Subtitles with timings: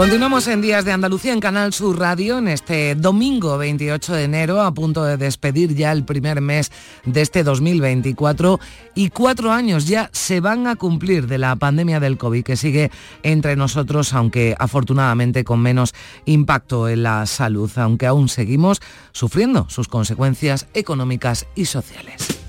[0.00, 4.62] Continuamos en Días de Andalucía en Canal Sur Radio en este domingo 28 de enero,
[4.62, 6.72] a punto de despedir ya el primer mes
[7.04, 8.58] de este 2024
[8.94, 12.90] y cuatro años ya se van a cumplir de la pandemia del COVID que sigue
[13.22, 15.92] entre nosotros, aunque afortunadamente con menos
[16.24, 18.80] impacto en la salud, aunque aún seguimos
[19.12, 22.39] sufriendo sus consecuencias económicas y sociales.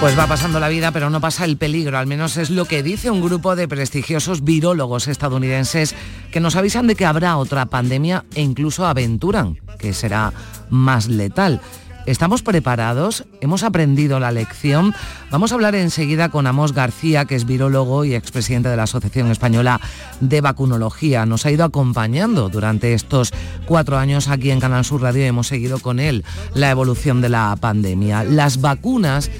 [0.00, 2.84] Pues va pasando la vida, pero no pasa el peligro, al menos es lo que
[2.84, 5.92] dice un grupo de prestigiosos virólogos estadounidenses
[6.30, 10.32] que nos avisan de que habrá otra pandemia e incluso aventuran que será
[10.70, 11.60] más letal.
[12.06, 13.24] ¿Estamos preparados?
[13.40, 14.94] ¿Hemos aprendido la lección?
[15.30, 19.30] Vamos a hablar enseguida con Amos García, que es virólogo y expresidente de la Asociación
[19.30, 19.80] Española
[20.20, 21.26] de Vacunología.
[21.26, 23.32] Nos ha ido acompañando durante estos
[23.66, 26.24] cuatro años aquí en Canal Sur Radio y hemos seguido con él
[26.54, 28.24] la evolución de la pandemia.
[28.24, 29.30] Las vacunas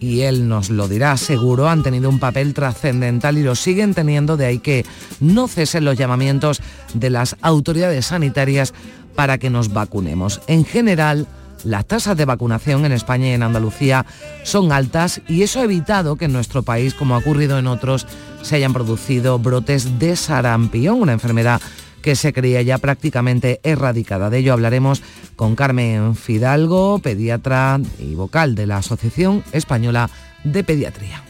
[0.00, 4.36] y él nos lo dirá seguro, han tenido un papel trascendental y lo siguen teniendo,
[4.36, 4.84] de ahí que
[5.20, 6.60] no cesen los llamamientos
[6.94, 8.74] de las autoridades sanitarias
[9.14, 10.40] para que nos vacunemos.
[10.46, 11.26] En general,
[11.64, 14.06] las tasas de vacunación en España y en Andalucía
[14.44, 18.06] son altas y eso ha evitado que en nuestro país, como ha ocurrido en otros,
[18.42, 21.60] se hayan producido brotes de sarampión, una enfermedad
[22.08, 24.30] que se creía ya prácticamente erradicada.
[24.30, 25.02] De ello hablaremos
[25.36, 30.08] con Carmen Fidalgo, pediatra y vocal de la Asociación Española
[30.42, 31.27] de Pediatría.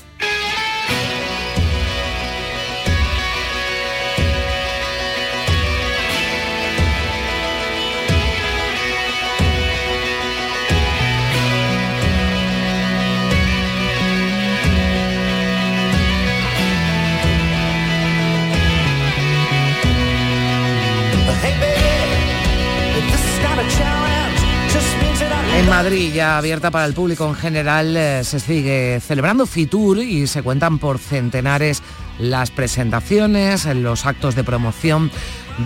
[25.58, 30.28] En Madrid, ya abierta para el público en general, eh, se sigue celebrando Fitur y
[30.28, 31.82] se cuentan por centenares
[32.20, 35.10] las presentaciones, los actos de promoción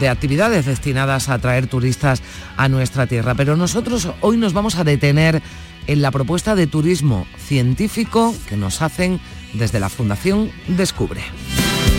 [0.00, 2.22] de actividades destinadas a atraer turistas
[2.56, 3.34] a nuestra tierra.
[3.34, 5.42] Pero nosotros hoy nos vamos a detener
[5.86, 9.20] en la propuesta de turismo científico que nos hacen
[9.52, 11.20] desde la Fundación Descubre.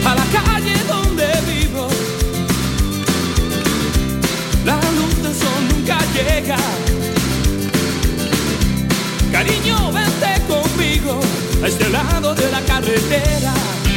[0.03, 1.27] A la calle donde
[1.61, 1.87] vivo,
[4.65, 6.82] la luz sol nunca llega.
[11.65, 11.85] Este.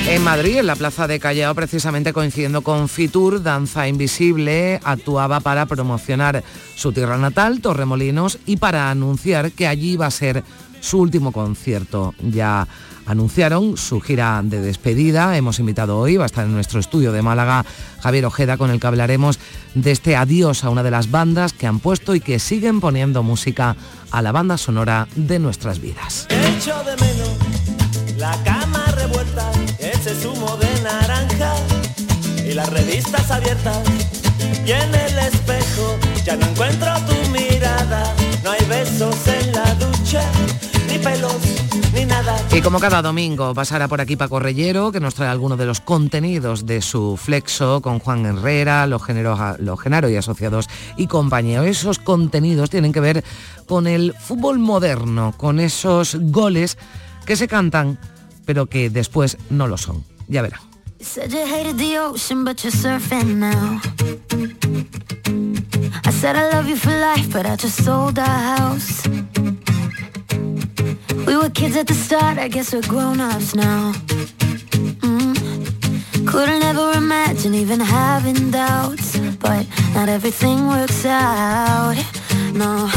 [0.09, 5.67] En Madrid, en la plaza de Callao, precisamente coincidiendo con Fitur, Danza Invisible actuaba para
[5.67, 6.45] promocionar
[6.77, 10.45] su tierra natal, Torremolinos, y para anunciar que allí va a ser
[10.81, 12.15] su último concierto.
[12.23, 12.69] Ya
[13.07, 15.37] anunciaron su gira de despedida.
[15.37, 17.65] Hemos invitado hoy, va a estar en nuestro estudio de Málaga,
[18.01, 19.39] Javier Ojeda, con el que hablaremos
[19.75, 23.23] de este adiós a una de las bandas que han puesto y que siguen poniendo
[23.23, 23.77] música
[24.11, 26.27] a la banda sonora de nuestras vidas.
[32.45, 33.79] Y las revistas abiertas.
[34.67, 40.23] En el espejo ya no encuentro tu mirada, no hay besos en la ducha,
[40.89, 41.46] ni pelos.
[42.53, 45.81] Y como cada domingo pasará por aquí Paco Reyero, que nos trae algunos de los
[45.81, 51.65] contenidos de su flexo con Juan Herrera, los, géneros, los Genaro y asociados y compañía.
[51.65, 53.25] Esos contenidos tienen que ver
[53.67, 56.79] con el fútbol moderno, con esos goles
[57.27, 57.99] que se cantan,
[58.45, 60.05] pero que después no lo son.
[60.29, 60.61] Ya verán.
[71.25, 73.93] We were kids at the start, I guess we're grown-ups now.
[75.01, 76.27] Mm.
[76.27, 81.97] Couldn't ever imagine even having doubts, but not everything works out.
[82.53, 82.91] No,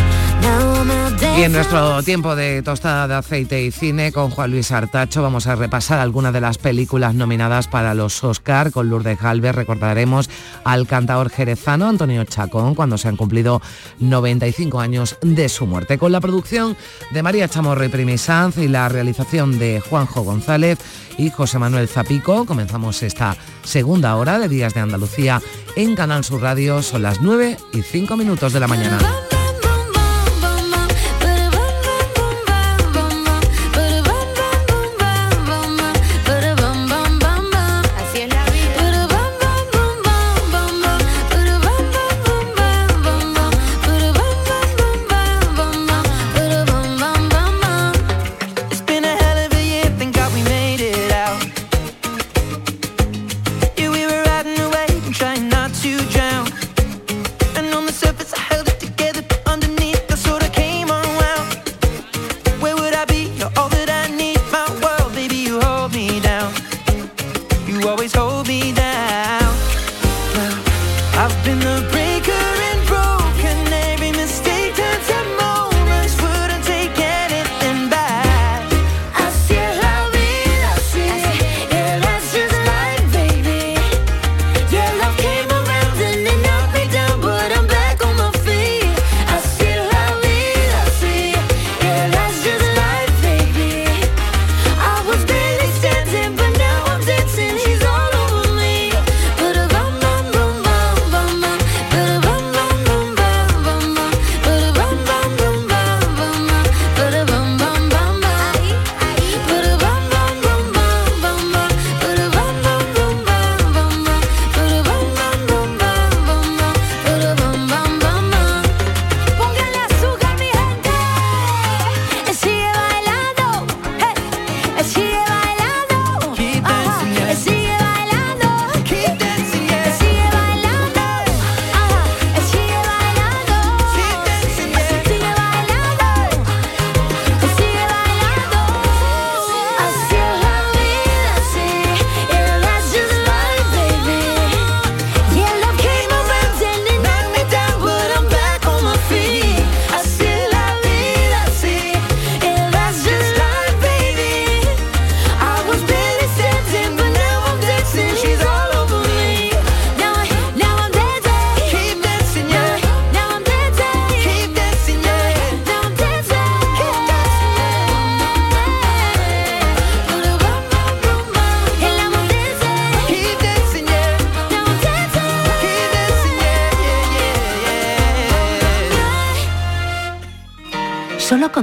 [1.40, 5.48] Y en nuestro tiempo de tostada de aceite y cine con Juan Luis Artacho vamos
[5.48, 8.74] a repasar algunas de las películas nominadas para los Oscar.
[8.74, 10.30] Con Lourdes Galvez recordaremos
[10.66, 13.62] al cantador jerezano Antonio Chacón cuando se han cumplido
[14.00, 15.98] 95 años de su muerte.
[15.98, 16.76] Con la producción
[17.12, 20.80] de María Chamorro y Primisanz y la realización de Juanjo González
[21.18, 25.42] y José Manuel Zapico comenzamos esta segunda hora de Días de Andalucía
[25.78, 26.82] en Canal Sur Radio.
[26.82, 29.00] Son las 9 y 5 minutos de la mañana.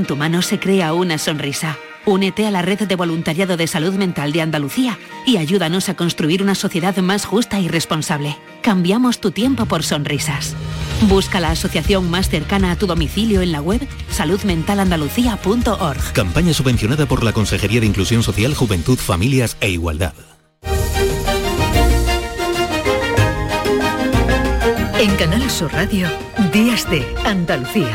[0.07, 1.77] Tu mano se crea una sonrisa.
[2.07, 6.43] Únete a la red de voluntariado de salud mental de Andalucía y ayúdanos a construir
[6.43, 8.37] una sociedad más justa y responsable.
[8.63, 10.55] Cambiamos tu tiempo por sonrisas.
[11.03, 16.13] Busca la asociación más cercana a tu domicilio en la web saludmentalandalucía.org.
[16.13, 20.15] Campaña subvencionada por la Consejería de Inclusión Social, Juventud, Familias e Igualdad.
[24.99, 26.09] En Canal Sur Radio,
[26.53, 27.95] Días de Andalucía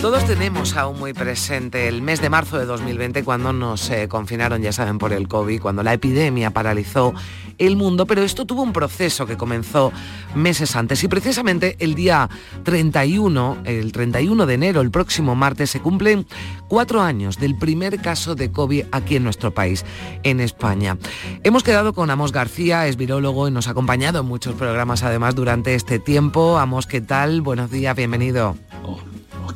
[0.00, 4.62] Todos tenemos aún muy presente el mes de marzo de 2020 cuando nos eh, confinaron,
[4.62, 7.14] ya saben, por el COVID, cuando la epidemia paralizó
[7.58, 9.92] el mundo, pero esto tuvo un proceso que comenzó
[10.34, 12.28] meses antes y precisamente el día
[12.62, 16.26] 31, el 31 de enero, el próximo martes, se cumplen
[16.68, 19.84] cuatro años del primer caso de COVID aquí en nuestro país,
[20.22, 20.98] en España.
[21.42, 25.34] Hemos quedado con Amos García, es virólogo y nos ha acompañado en muchos programas además
[25.34, 26.58] durante este tiempo.
[26.58, 27.40] Amos, ¿qué tal?
[27.40, 28.56] Buenos días, bienvenido.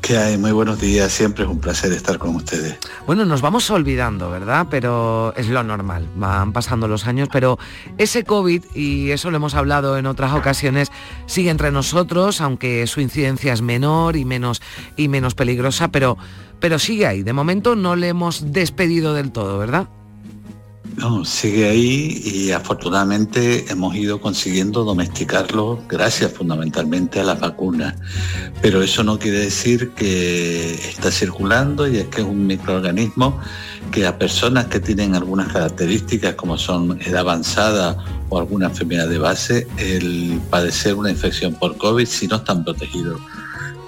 [0.00, 0.38] ¿Qué hay?
[0.38, 2.78] Muy buenos días, siempre es un placer estar con ustedes.
[3.06, 4.66] Bueno, nos vamos olvidando, ¿verdad?
[4.70, 7.59] Pero es lo normal, van pasando los años, pero
[7.99, 10.90] ese COVID, y eso lo hemos hablado en otras ocasiones,
[11.26, 14.62] sigue entre nosotros, aunque su incidencia es menor y menos,
[14.97, 16.16] y menos peligrosa, pero,
[16.61, 17.23] pero sigue ahí.
[17.23, 19.88] De momento no le hemos despedido del todo, ¿verdad?
[20.97, 27.94] No, sigue ahí y afortunadamente hemos ido consiguiendo domesticarlo gracias fundamentalmente a las vacunas.
[28.61, 33.40] Pero eso no quiere decir que está circulando y es que es un microorganismo
[33.90, 37.97] que a personas que tienen algunas características como son edad avanzada
[38.28, 43.20] o alguna enfermedad de base, el padecer una infección por COVID si no están protegidos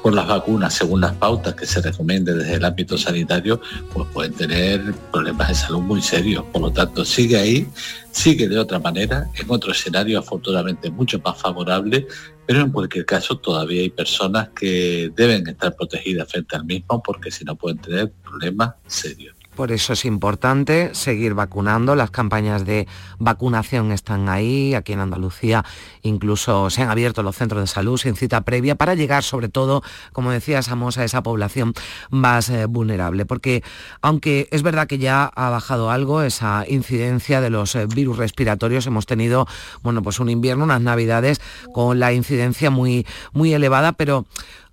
[0.02, 3.60] por las vacunas según las pautas que se recomienden desde el ámbito sanitario,
[3.92, 6.44] pues pueden tener problemas de salud muy serios.
[6.52, 7.68] Por lo tanto, sigue ahí,
[8.10, 12.06] sigue de otra manera, en otro escenario afortunadamente mucho más favorable,
[12.46, 17.30] pero en cualquier caso todavía hay personas que deben estar protegidas frente al mismo porque
[17.30, 19.41] si no pueden tener problemas serios.
[19.54, 21.94] Por eso es importante seguir vacunando.
[21.94, 24.74] Las campañas de vacunación están ahí.
[24.74, 25.62] Aquí en Andalucía
[26.00, 29.82] incluso se han abierto los centros de salud sin cita previa para llegar sobre todo,
[30.12, 31.74] como decía Samos, a esa población
[32.08, 33.26] más eh, vulnerable.
[33.26, 33.62] Porque
[34.00, 38.86] aunque es verdad que ya ha bajado algo esa incidencia de los eh, virus respiratorios,
[38.86, 39.46] hemos tenido
[39.82, 41.42] bueno, pues un invierno, unas navidades
[41.74, 44.24] con la incidencia muy, muy elevada, pero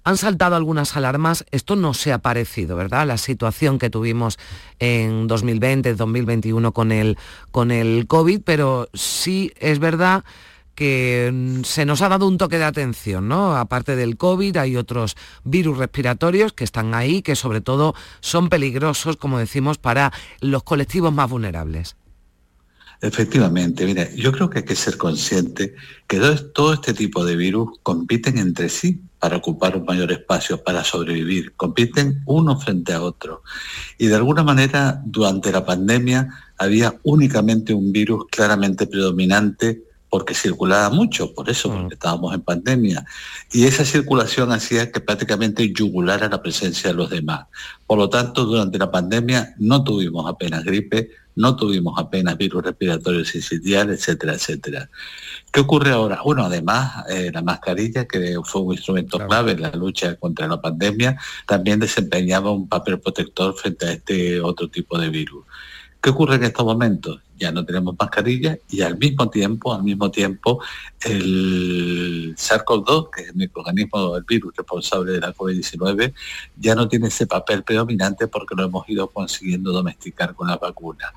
[0.04, 1.46] han saltado algunas alarmas.
[1.52, 3.08] Esto no se ha parecido, ¿verdad?
[3.08, 4.38] La situación que tuvimos
[4.80, 7.18] en 2020, 2021 con el,
[7.52, 10.24] con el COVID, pero sí es verdad
[10.80, 13.58] que mm, se nos ha dado un toque de atención, ¿no?
[13.58, 19.18] Aparte del COVID, hay otros virus respiratorios que están ahí, que sobre todo son peligrosos,
[19.18, 21.98] como decimos, para los colectivos más vulnerables.
[23.02, 25.74] Efectivamente, mira, yo creo que hay que ser consciente
[26.06, 26.20] que
[26.54, 31.54] todo este tipo de virus compiten entre sí para ocupar un mayor espacio, para sobrevivir,
[31.56, 33.42] compiten uno frente a otro.
[33.98, 36.28] Y de alguna manera, durante la pandemia,
[36.58, 43.06] había únicamente un virus claramente predominante porque circulaba mucho, por eso, porque estábamos en pandemia.
[43.52, 47.48] Y esa circulación hacía que prácticamente yugulara la presencia de los demás.
[47.86, 53.30] Por lo tanto, durante la pandemia no tuvimos apenas gripe, no tuvimos apenas virus respiratorios
[53.30, 54.90] sincitiales, etcétera, etcétera.
[55.52, 56.22] ¿Qué ocurre ahora?
[56.24, 60.60] Bueno, además, eh, la mascarilla, que fue un instrumento clave en la lucha contra la
[60.60, 65.46] pandemia, también desempeñaba un papel protector frente a este otro tipo de virus.
[66.02, 67.22] ¿Qué ocurre en estos momentos?
[67.38, 70.62] Ya no tenemos mascarilla y al mismo tiempo, al mismo tiempo,
[71.02, 76.14] el SARS-CoV-2, que es el microorganismo del virus responsable de la COVID-19,
[76.58, 81.14] ya no tiene ese papel predominante porque lo hemos ido consiguiendo domesticar con la vacuna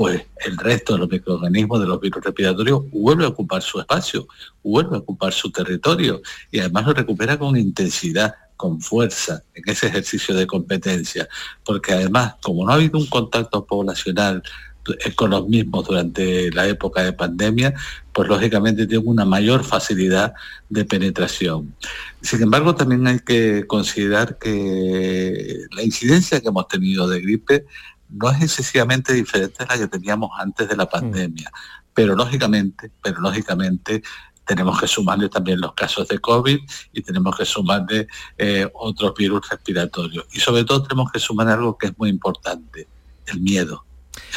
[0.00, 4.26] pues el resto de los microorganismos de los virus respiratorios vuelve a ocupar su espacio,
[4.62, 9.86] vuelve a ocupar su territorio y además lo recupera con intensidad, con fuerza en ese
[9.86, 11.26] ejercicio de competencia,
[11.64, 14.42] porque además, como no ha habido un contacto poblacional
[15.02, 17.72] eh, con los mismos durante la época de pandemia,
[18.12, 20.34] pues lógicamente tiene una mayor facilidad
[20.68, 21.74] de penetración.
[22.20, 27.64] Sin embargo, también hay que considerar que la incidencia que hemos tenido de gripe
[28.10, 30.90] no es excesivamente diferente a la que teníamos antes de la mm.
[30.90, 31.50] pandemia,
[31.94, 34.02] pero lógicamente, pero lógicamente
[34.50, 36.58] tenemos que sumarle también los casos de COVID
[36.92, 40.26] y tenemos que sumarle eh, otros virus respiratorios.
[40.32, 42.88] Y sobre todo tenemos que sumar algo que es muy importante,
[43.26, 43.84] el miedo.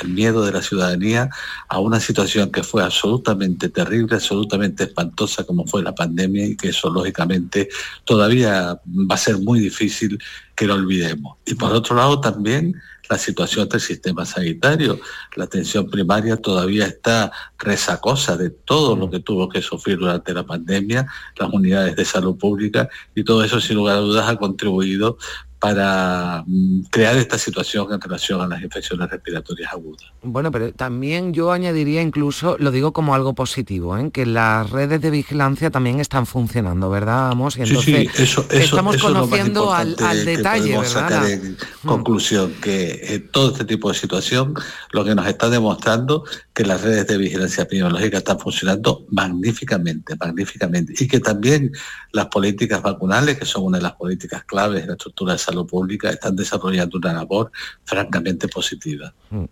[0.03, 1.31] El miedo de la ciudadanía
[1.67, 6.69] a una situación que fue absolutamente terrible, absolutamente espantosa como fue la pandemia y que
[6.69, 7.69] eso lógicamente
[8.05, 10.19] todavía va a ser muy difícil
[10.55, 11.37] que lo olvidemos.
[11.43, 12.79] Y por otro lado también
[13.09, 14.99] la situación del sistema sanitario.
[15.35, 20.45] La atención primaria todavía está resacosa de todo lo que tuvo que sufrir durante la
[20.45, 21.07] pandemia,
[21.37, 25.17] las unidades de salud pública, y todo eso sin lugar a dudas ha contribuido
[25.63, 30.11] para mm, crear esta situación en relación a las infecciones respiratorias agudas.
[30.21, 34.11] Bueno, pero también yo añadiría incluso, lo digo como algo positivo, ¿eh?
[34.11, 37.55] que las redes de vigilancia también están funcionando, ¿verdad, Amos?
[37.55, 40.85] Y entonces sí, eso, estamos conociendo al, detalle, ¿verdad?
[40.85, 41.87] Sacar en mm.
[41.87, 44.55] conclusión que eh, todo este tipo de situación
[44.91, 50.93] lo que nos está demostrando que las redes de vigilancia epidemiológica están funcionando magníficamente, magníficamente,
[50.99, 51.71] y que también
[52.11, 55.52] las políticas vacunales, que son una de las políticas claves de la estructura de salud
[55.65, 57.51] pública están desarrollando una labor
[57.83, 59.13] francamente positiva.
[59.29, 59.45] Mm.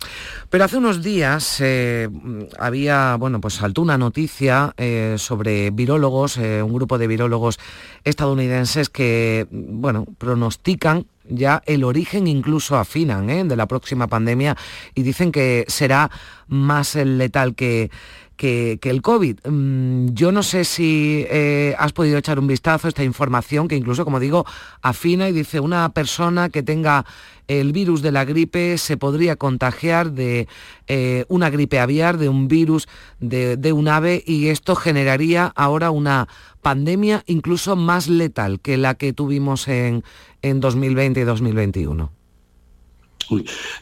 [0.50, 2.10] Pero hace unos días eh,
[2.60, 7.60] había, bueno, pues saltó una noticia eh, sobre virólogos, eh, un grupo de virólogos
[8.04, 14.58] estadounidenses que, bueno, pronostican ya el origen incluso afinan de la próxima pandemia
[14.96, 16.10] y dicen que será
[16.48, 17.90] más letal que,
[18.42, 19.48] que, el COVID.
[19.48, 23.76] Mm, yo no sé si eh, has podido echar un vistazo a esta información que
[23.76, 24.48] incluso, como digo,
[24.82, 27.06] afina y dice una persona que tenga
[27.48, 30.48] el virus de la gripe se podría contagiar de
[30.88, 32.88] eh, una gripe aviar, de un virus
[33.20, 36.28] de, de un ave y esto generaría ahora una
[36.64, 40.04] pandemia incluso más letal que la que tuvimos en,
[40.42, 42.21] en 2020 y 2021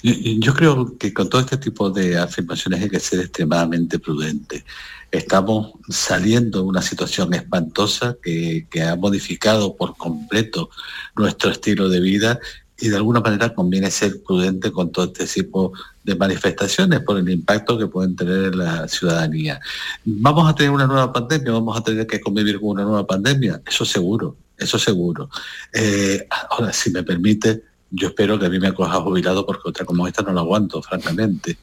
[0.04, 4.66] yo, creo que con todo este tipo de afirmaciones hay que ser extremadamente prudente.
[5.12, 10.70] Estamos saliendo de una situación espantosa que, que ha modificado por completo
[11.16, 12.40] nuestro estilo de vida
[12.82, 17.30] y de alguna manera conviene ser prudente con todo este tipo de manifestaciones por el
[17.30, 19.60] impacto que pueden tener en la ciudadanía.
[20.06, 21.52] ¿Vamos a tener una nueva pandemia?
[21.52, 23.62] ¿Vamos a tener que convivir con una nueva pandemia?
[23.66, 25.30] Eso seguro, eso seguro.
[25.74, 29.86] Eh, ahora, si me permite, yo espero que a mí me coja jubilado porque otra
[29.86, 31.58] como esta no la aguanto, francamente.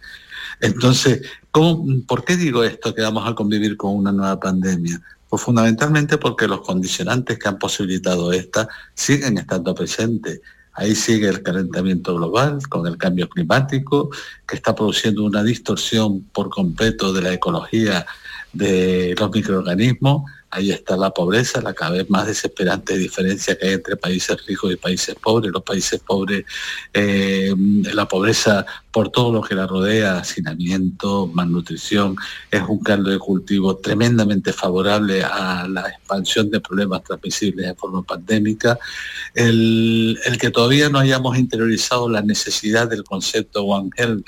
[0.60, 5.00] Entonces, ¿por qué digo esto que vamos a convivir con una nueva pandemia?
[5.28, 10.40] Pues fundamentalmente porque los condicionantes que han posibilitado esta siguen estando presentes.
[10.72, 14.10] Ahí sigue el calentamiento global con el cambio climático,
[14.46, 18.06] que está produciendo una distorsión por completo de la ecología
[18.52, 23.72] de los microorganismos Ahí está la pobreza, la cada vez más desesperante diferencia que hay
[23.74, 25.52] entre países ricos y países pobres.
[25.52, 26.44] Los países pobres,
[26.92, 27.54] eh,
[27.92, 32.16] la pobreza por todo lo que la rodea, hacinamiento, malnutrición,
[32.50, 38.02] es un caldo de cultivo tremendamente favorable a la expansión de problemas transmisibles de forma
[38.02, 38.78] pandémica.
[39.34, 44.26] El, el que todavía no hayamos interiorizado la necesidad del concepto One Health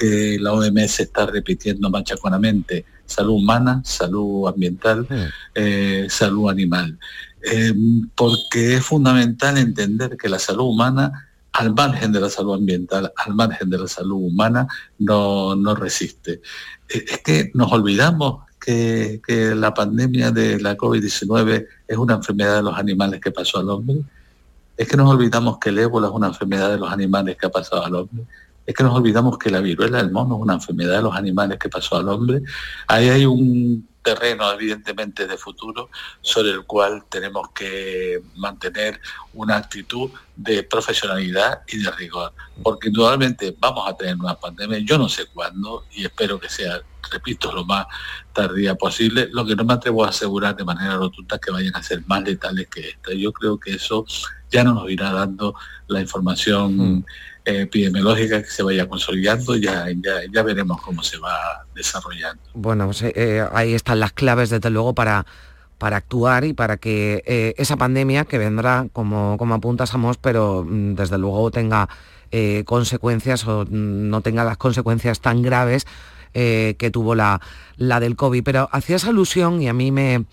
[0.00, 5.06] que la OMS está repitiendo machaconamente, salud humana, salud ambiental,
[5.54, 6.98] eh, salud animal.
[7.42, 7.74] Eh,
[8.14, 13.34] porque es fundamental entender que la salud humana, al margen de la salud ambiental, al
[13.34, 16.40] margen de la salud humana, no, no resiste.
[16.88, 22.56] Eh, es que nos olvidamos que, que la pandemia de la COVID-19 es una enfermedad
[22.56, 24.02] de los animales que pasó al hombre.
[24.76, 27.50] Es que nos olvidamos que el ébola es una enfermedad de los animales que ha
[27.50, 28.24] pasado al hombre
[28.66, 31.58] es que nos olvidamos que la viruela del mono es una enfermedad de los animales
[31.58, 32.42] que pasó al hombre.
[32.86, 35.90] Ahí hay un terreno evidentemente de futuro
[36.20, 39.00] sobre el cual tenemos que mantener
[39.34, 44.96] una actitud de profesionalidad y de rigor, porque indudablemente vamos a tener una pandemia, yo
[44.96, 47.86] no sé cuándo y espero que sea, repito, lo más
[48.32, 51.82] tardía posible, lo que no me atrevo a asegurar de manera rotunda que vayan a
[51.82, 53.12] ser más letales que esta.
[53.12, 54.06] Yo creo que eso
[54.50, 55.54] ya no nos irá dando
[55.88, 56.76] la información.
[56.76, 57.04] Mm
[57.44, 59.86] epidemiológica que se vaya consolidando, ya,
[60.32, 62.42] ya, veremos cómo se va desarrollando.
[62.54, 65.26] Bueno, pues, eh, eh, ahí están las claves, desde luego, para,
[65.78, 70.94] para actuar y para que eh, esa pandemia que vendrá, como, como apuntas pero mm,
[70.94, 71.88] desde luego tenga
[72.64, 75.84] consecuencias o mm, no tenga las consecuencias tan graves
[76.32, 77.40] que tuvo la,
[77.76, 78.44] la del COVID.
[78.44, 80.26] Pero hacías alusión y a mí me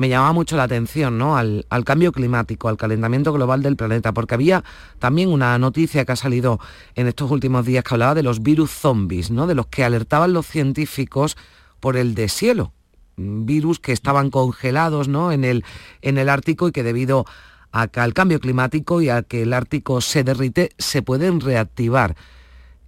[0.00, 1.36] me llamaba mucho la atención ¿no?
[1.36, 4.64] al, cambio climático, al calentamiento global del planeta, porque había
[4.98, 6.58] también una noticia que ha salido
[6.94, 9.46] en estos últimos días que hablaba de los virus zombies, ¿no?
[9.46, 11.36] de los que alertaban los científicos
[11.80, 12.72] por el deshielo,
[13.18, 15.32] virus que estaban congelados ¿no?
[15.32, 15.66] en, el,
[16.00, 17.26] en el Ártico y que debido
[17.70, 22.16] a al cambio climático y a que el Ártico se derrite, se pueden reactivar.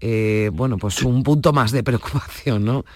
[0.01, 2.87] Eh, bueno, pues un punto más de preocupación, ¿no?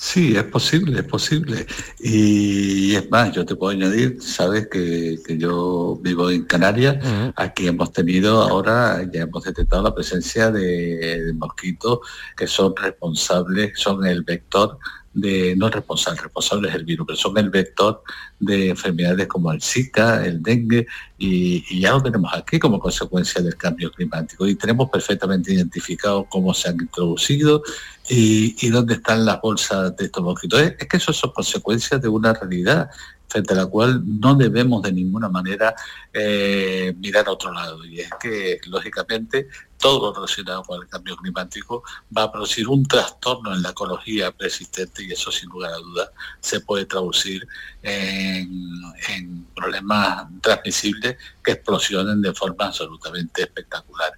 [0.00, 1.66] Sí, es posible, es posible.
[1.98, 7.92] Y es más, yo te puedo añadir, sabes que, yo vivo en Canarias, aquí hemos
[7.92, 11.98] tenido ahora, ya hemos detectado la presencia de mosquitos
[12.36, 14.78] que son responsables, son el vector
[15.20, 18.02] de, no responsables, responsables del virus, pero son el vector
[18.38, 20.86] de enfermedades como el Zika, el dengue,
[21.18, 24.46] y, ya lo tenemos aquí como consecuencia del cambio climático.
[24.46, 27.62] Y tenemos perfectamente identificado cómo se han introducido
[28.08, 30.60] y, dónde están las bolsas de estos mosquitos.
[30.60, 32.90] Es, que eso son consecuencias de una realidad
[33.28, 35.74] frente a la cual no debemos de ninguna manera
[36.12, 37.84] eh, mirar a otro lado.
[37.84, 41.84] Y es que, lógicamente, todo relacionado con el cambio climático
[42.16, 46.10] va a producir un trastorno en la ecología persistente y eso, sin lugar a dudas,
[46.40, 47.46] se puede traducir
[47.82, 54.12] en, problemas transmisibles que explosionen de forma absolutamente espectacular.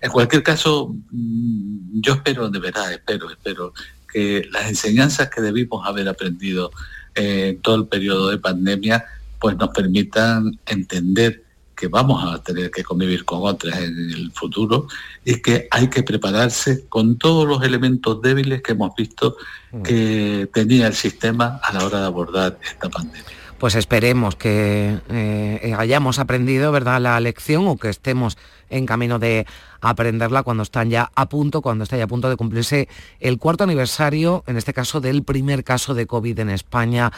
[0.00, 3.72] En cualquier caso, mm, yo espero, de verdad, espero, espero
[4.12, 6.70] que las enseñanzas que debimos haber aprendido
[7.14, 9.04] en todo el periodo de pandemia,
[9.38, 14.86] pues nos permitan entender que vamos a tener que convivir con otras en el futuro
[15.24, 19.36] y que hay que prepararse con todos los elementos débiles que hemos visto
[19.72, 19.82] mm.
[19.82, 23.24] que tenía el sistema a la hora de abordar esta pandemia.
[23.58, 27.00] Pues esperemos que eh, hayamos aprendido ¿verdad?
[27.00, 28.36] la lección o que estemos
[28.68, 29.46] en camino de
[29.84, 32.88] aprenderla cuando están ya a punto, cuando está ya a punto de cumplirse
[33.20, 37.12] el cuarto aniversario, en este caso del primer caso de COVID en España.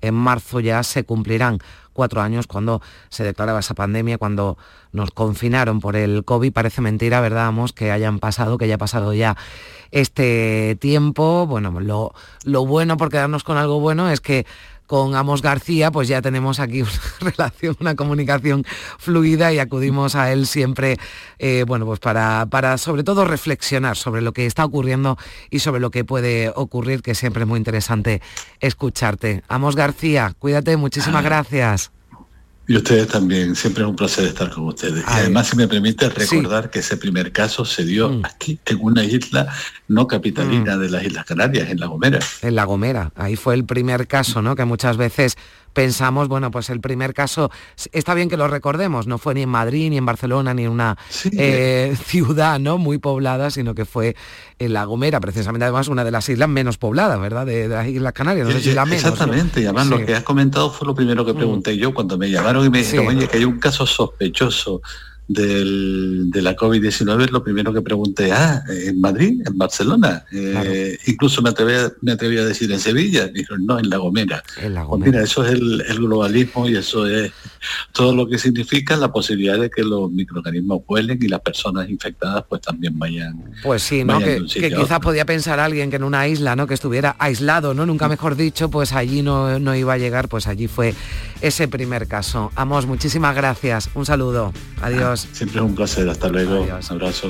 [0.00, 1.58] En marzo ya se cumplirán
[1.92, 4.56] cuatro años cuando se declaraba esa pandemia, cuando
[4.92, 6.52] nos confinaron por el COVID.
[6.52, 9.36] Parece mentira, ¿verdad, Amos, que hayan pasado, que haya pasado ya
[9.90, 11.46] este tiempo.
[11.46, 14.46] Bueno, lo, lo bueno por quedarnos con algo bueno es que
[14.92, 18.62] con Amos García, pues ya tenemos aquí una relación, una comunicación
[18.98, 20.98] fluida y acudimos a él siempre,
[21.38, 25.16] eh, bueno, pues para, para sobre todo reflexionar sobre lo que está ocurriendo
[25.48, 28.20] y sobre lo que puede ocurrir, que siempre es muy interesante
[28.60, 29.42] escucharte.
[29.48, 31.26] Amos García, cuídate, muchísimas ah.
[31.26, 32.01] gracias.
[32.72, 35.04] Y ustedes también, siempre es un placer estar con ustedes.
[35.06, 38.24] y además, si me permite recordar que ese primer caso se dio mm.
[38.24, 39.46] aquí, en una isla
[39.88, 40.80] no capitalina mm.
[40.80, 42.18] de las Islas Canarias, en La Gomera.
[42.40, 44.56] En La Gomera, ahí fue el primer caso, ¿no?
[44.56, 45.36] Que muchas veces
[45.72, 47.50] pensamos, bueno, pues el primer caso,
[47.92, 50.70] está bien que lo recordemos, no fue ni en Madrid, ni en Barcelona, ni en
[50.70, 50.96] una
[51.32, 52.78] eh, ciudad ¿no?
[52.78, 54.16] muy poblada, sino que fue
[54.58, 57.46] en La Gomera, precisamente además una de las islas menos pobladas, ¿verdad?
[57.46, 59.04] De, las Islas Canarias, no sé si la menos.
[59.04, 61.36] Exactamente, y además lo que has comentado fue lo primero que mm.
[61.36, 64.82] pregunté yo cuando me llamaron y me dijeron, oye, que hay un caso sospechoso
[65.32, 71.42] del, de la COVID-19, lo primero que pregunté, ah, en Madrid, en Barcelona, eh, incluso
[71.42, 74.42] me atreví, me atreví a decir en Sevilla, dijeron, no, en La Gomera.
[74.54, 77.32] Pues mira, eso es el, globalismo y eso es
[77.92, 82.44] todo lo que significa la posibilidad de que los microorganismos vuelen y las personas infectadas
[82.48, 83.42] pues también vayan.
[83.62, 84.18] Pues sí, ¿no?
[84.18, 86.66] Que, quizás podía pensar alguien que en una isla, ¿no?
[86.66, 87.86] Que estuviera aislado, ¿no?
[87.86, 90.94] Nunca mejor dicho, pues allí no, no iba a llegar, pues allí fue
[91.40, 92.50] ese primer caso.
[92.56, 93.90] Amos, muchísimas gracias.
[93.94, 94.52] Un saludo.
[94.80, 95.21] Adiós.
[95.32, 96.08] Siempre es un placer.
[96.08, 96.62] Hasta luego.
[96.62, 97.28] Un abrazo.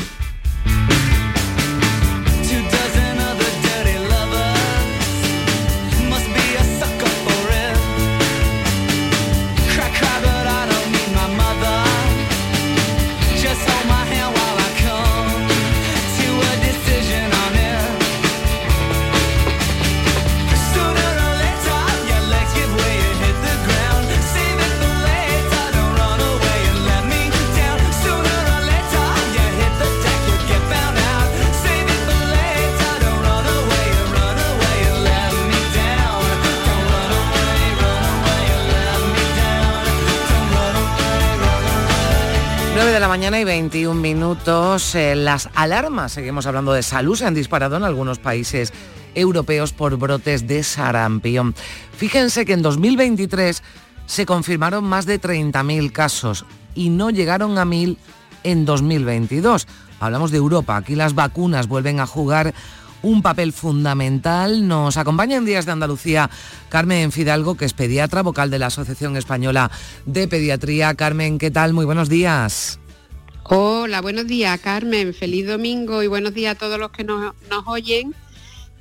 [43.33, 44.95] Mañana y 21 minutos.
[44.95, 48.75] Eh, las alarmas, seguimos hablando de salud, se han disparado en algunos países
[49.15, 51.55] europeos por brotes de sarampión.
[51.97, 53.63] Fíjense que en 2023
[54.05, 57.97] se confirmaron más de 30.000 casos y no llegaron a 1.000
[58.45, 59.67] en 2022.
[59.99, 62.53] Hablamos de Europa, aquí las vacunas vuelven a jugar
[63.01, 64.69] un papel fundamental.
[64.69, 66.29] Nos acompaña en Días de Andalucía
[66.69, 69.71] Carmen Fidalgo, que es pediatra vocal de la Asociación Española
[70.05, 70.95] de Pediatría.
[70.95, 71.73] Carmen, ¿qué tal?
[71.73, 72.79] Muy buenos días.
[73.45, 77.67] Hola, buenos días Carmen, feliz domingo y buenos días a todos los que nos, nos
[77.67, 78.15] oyen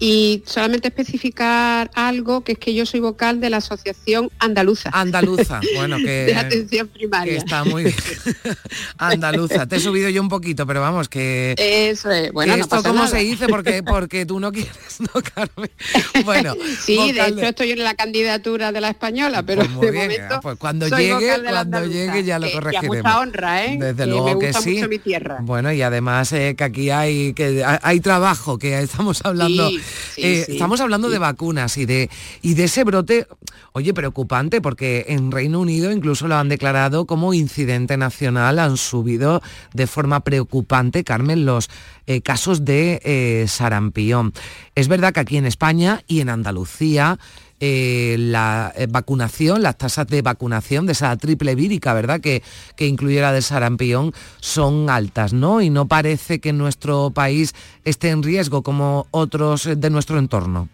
[0.04, 4.90] y solamente especificar algo, que es que yo soy vocal de la Asociación Andaluza.
[4.92, 6.26] Andaluza, bueno, que...
[6.26, 7.34] de atención primaria.
[7.34, 7.96] Que está muy bien.
[8.98, 11.54] Andaluza, te he subido yo un poquito, pero vamos, que...
[11.56, 15.70] Eso es, bueno, no esto cómo se dice, porque, porque tú no quieres, ¿no, Carmen?
[16.26, 20.58] Bueno, Sí, de hecho estoy en la candidatura de la española, pero de momento pues
[20.58, 22.98] cuando llegue, cuando llegue ya lo corregiremos.
[22.98, 23.78] mucha honra, ¿eh?
[23.80, 24.82] Desde luego que sí.
[24.90, 25.38] mi tierra.
[25.42, 29.70] Bueno, y además eh, que aquí hay, que hay trabajo, que estamos hablando...
[30.18, 32.10] Eh, estamos hablando de vacunas y de,
[32.42, 33.28] y de ese brote,
[33.74, 39.42] oye, preocupante, porque en Reino Unido incluso lo han declarado como incidente nacional, han subido
[39.74, 41.70] de forma preocupante, Carmen, los
[42.08, 44.34] eh, casos de eh, sarampión.
[44.76, 47.20] Es verdad que aquí en España y en Andalucía
[47.64, 52.20] eh, la eh, vacunación, las tasas de vacunación de esa triple vírica, ¿verdad?
[52.20, 52.42] Que,
[52.76, 55.62] que incluyera del sarampión, son altas, ¿no?
[55.62, 57.54] Y no parece que nuestro país
[57.86, 60.70] esté en riesgo como otros de nuestro entorno.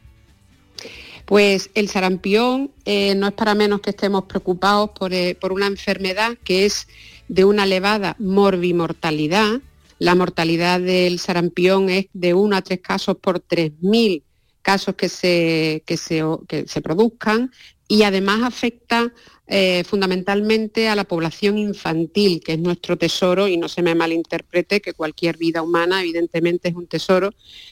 [1.25, 6.37] Pues el sarampión eh, no es para menos que estemos preocupados por, por, una enfermedad
[6.45, 6.87] que es
[7.27, 9.59] de una elevada morbimortalidad.
[9.99, 14.23] La mortalidad del sarampión es de 1 a 3 casos por 3.000
[14.67, 17.53] casos que se, que se, que se produzcan
[17.87, 19.13] y además afecta
[19.47, 24.81] eh, fundamentalmente a la población infantil, que es nuestro tesoro, y no se me malinterprete
[24.81, 27.29] que cualquier vida humana evidentemente es un tesoro,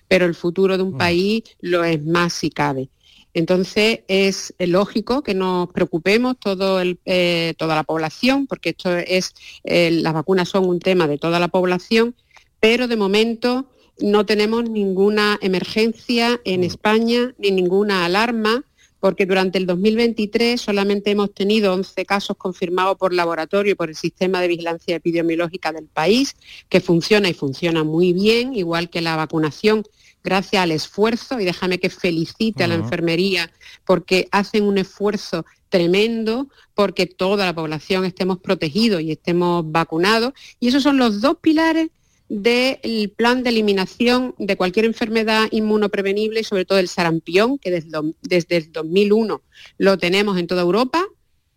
[0.07, 0.97] pero el futuro de un mm.
[0.97, 2.87] país lo es más si cabe.
[3.33, 9.33] Entonces es lógico que nos preocupemos todo el, eh, toda la población, porque esto es,
[9.65, 12.15] eh, las vacunas son un tema de toda la población,
[12.61, 13.65] pero de momento
[13.99, 16.63] no tenemos ninguna emergencia en mm.
[16.63, 18.63] España ni ninguna alarma
[19.05, 24.41] porque durante el 2023 solamente hemos tenido 11 casos confirmados por laboratorio por el sistema
[24.41, 26.35] de vigilancia epidemiológica del país,
[26.69, 29.83] que funciona y funciona muy bien, igual que la vacunación,
[30.23, 33.51] gracias al esfuerzo, y déjame que felicite a la enfermería,
[33.85, 40.33] porque hacen un esfuerzo tremendo porque toda la población estemos protegidos y estemos vacunados.
[40.59, 41.89] Y esos son los dos pilares
[42.27, 48.57] del plan de eliminación de cualquier enfermedad inmunoprevenible y sobre todo el sarampión, que desde,
[48.57, 49.41] el 2001
[49.77, 51.05] lo tenemos en toda Europa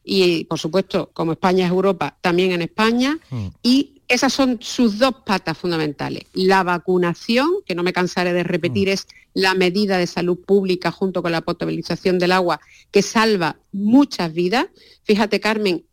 [0.05, 3.19] y por supuesto como España es Europa, también en España.
[3.31, 3.47] Mm.
[3.63, 6.25] Y esas son sus dos patas fundamentales.
[6.33, 8.93] La vacunación, que no me cansaré de repetir, mm.
[8.93, 14.33] es la medida de salud pública junto con la potabilización del agua que salva muchas
[14.33, 14.67] vidas.
[15.05, 15.85] Fíjate, Carmen,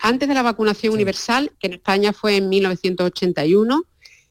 [0.00, 3.82] antes de la vacunación universal, que en España fue en 1981,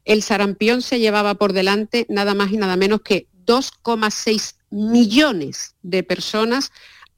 [0.06, 6.04] el sarampión se llevaba por delante nada más y nada menos que 2,6 millones de
[6.04, 6.72] personas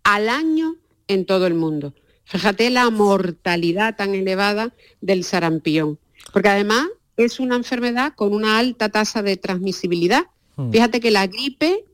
[0.04, 1.94] al año en todo el mundo.
[2.28, 5.98] Fíjate la mortalidad tan elevada del sarampión,
[6.34, 6.86] porque además
[7.16, 10.26] es una enfermedad con una alta tasa de transmisibilidad.
[10.58, 10.70] Hmm.
[10.72, 11.86] Fíjate que la gripe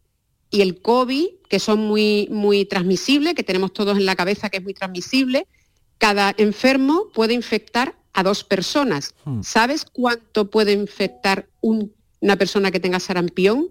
[0.49, 4.57] y el COVID, que son muy, muy transmisibles, que tenemos todos en la cabeza que
[4.57, 5.45] es muy transmisible,
[5.99, 9.13] cada enfermo puede infectar a dos personas.
[9.25, 9.43] Hmm.
[9.43, 13.69] ¿Sabes cuánto puede infectar una persona que tenga sarampión?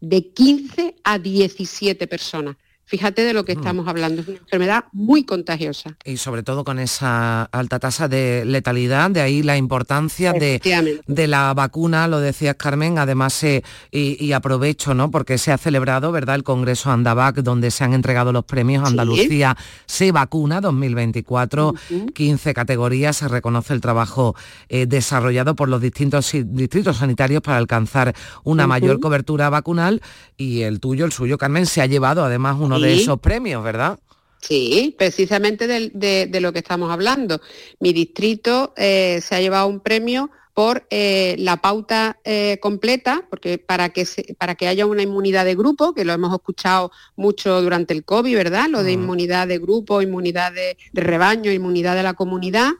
[0.00, 2.56] De 15 a 17 personas.
[2.86, 3.58] Fíjate de lo que mm.
[3.58, 5.96] estamos hablando, es una enfermedad muy contagiosa.
[6.04, 10.60] Y sobre todo con esa alta tasa de letalidad, de ahí la importancia de,
[11.06, 15.10] de la vacuna, lo decías Carmen, además eh, y, aprovecho, ¿no?
[15.10, 19.56] Porque se ha celebrado, ¿verdad?, el Congreso Andavac, donde se han entregado los premios Andalucía
[19.86, 21.74] se vacuna 2024,
[22.14, 24.34] 15 categorías, se reconoce el trabajo
[24.68, 30.02] eh, desarrollado por los distintos distritos sanitarios para alcanzar una mayor cobertura vacunal
[30.36, 33.98] y el tuyo, el suyo, Carmen, se ha llevado además uno de esos premios, ¿verdad?
[34.40, 37.40] Sí, precisamente de, lo que estamos hablando.
[37.80, 43.58] Mi distrito eh, se ha llevado un premio por eh, la pauta eh, completa, porque
[43.58, 44.06] para que,
[44.38, 48.36] para que haya una inmunidad de grupo, que lo hemos escuchado mucho durante el COVID,
[48.36, 48.68] ¿verdad?
[48.68, 52.70] Lo de inmunidad de grupo, inmunidad de, de, rebaño, inmunidad de la comunidad,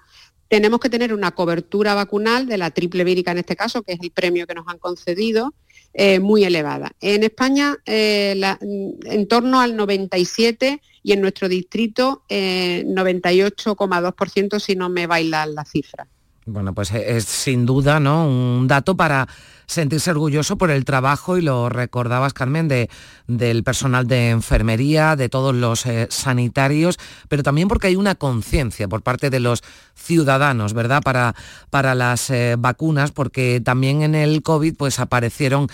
[0.49, 3.99] tenemos que tener una cobertura vacunal de la triple vírica en este caso, que es
[4.03, 5.55] el premio que nos han concedido,
[5.97, 6.91] eh, muy elevada.
[7.01, 14.89] En España, eh, en torno al 97 y en nuestro distrito 98,2% eh, si no
[14.89, 16.09] me bailan las cifras.
[16.47, 18.29] Bueno, pues es sin duda ¿no?
[18.29, 19.27] un dato para
[19.67, 22.91] sentirse orgulloso por el trabajo, y lo recordabas Carmen, de,
[23.27, 26.99] del personal de enfermería, de todos los eh, sanitarios,
[27.31, 29.63] pero también porque hay una conciencia por parte de los
[29.95, 31.35] ciudadanos, ¿verdad?, para,
[31.71, 35.69] para las eh, vacunas, porque también en el COVID pues aparecieron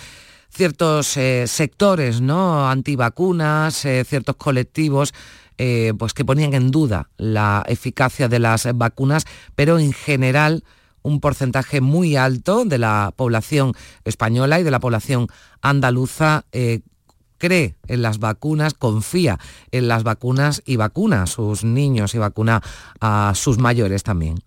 [0.49, 5.13] ciertos eh, sectores, ¿no?, antivacunas, ciertos colectivos
[5.97, 10.63] pues que ponían en duda la eficacia de las vacunas, pero en general
[11.03, 13.73] un porcentaje muy alto de la población
[14.05, 15.27] española y de la población
[15.61, 16.81] andaluza eh,
[17.37, 19.39] cree en las vacunas, confía
[19.71, 22.61] en las vacunas y vacuna a sus niños y vacuna
[22.99, 24.43] a sus mayores también.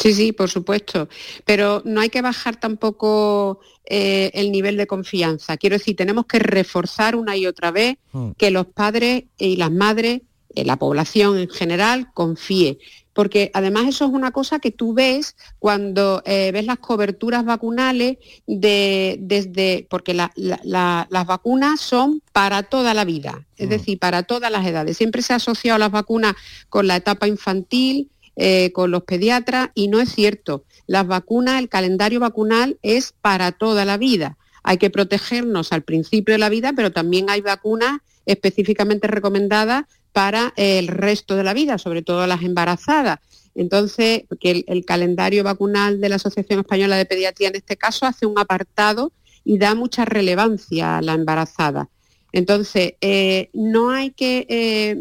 [0.00, 1.08] Sí, sí, por supuesto.
[1.44, 5.56] Pero no hay que bajar tampoco eh, el nivel de confianza.
[5.56, 8.32] Quiero decir, tenemos que reforzar una y otra vez mm.
[8.32, 10.22] que los padres y las madres,
[10.60, 12.78] eh, la población en general, confíe
[13.18, 18.18] porque además eso es una cosa que tú ves cuando eh, ves las coberturas vacunales
[18.46, 23.70] de, desde, porque las vacunas son para toda la vida, es mm.
[23.70, 24.96] decir, para todas las edades.
[24.96, 26.36] Siempre se ha asociado las vacunas
[26.68, 30.62] con la etapa infantil, eh, con los pediatras, y no es cierto.
[30.86, 34.38] Las vacunas, el calendario vacunal es para toda la vida.
[34.62, 40.52] Hay que protegernos al principio de la vida, pero también hay vacunas específicamente recomendadas para
[40.56, 43.18] el resto de la vida, sobre todo las embarazadas.
[43.54, 48.24] Entonces, que el, calendario vacunal de la Asociación Española de Pediatría en este caso hace
[48.24, 49.12] un apartado
[49.44, 51.88] y da mucha relevancia a la embarazada.
[52.32, 54.96] Entonces, eh, no hay que, eh,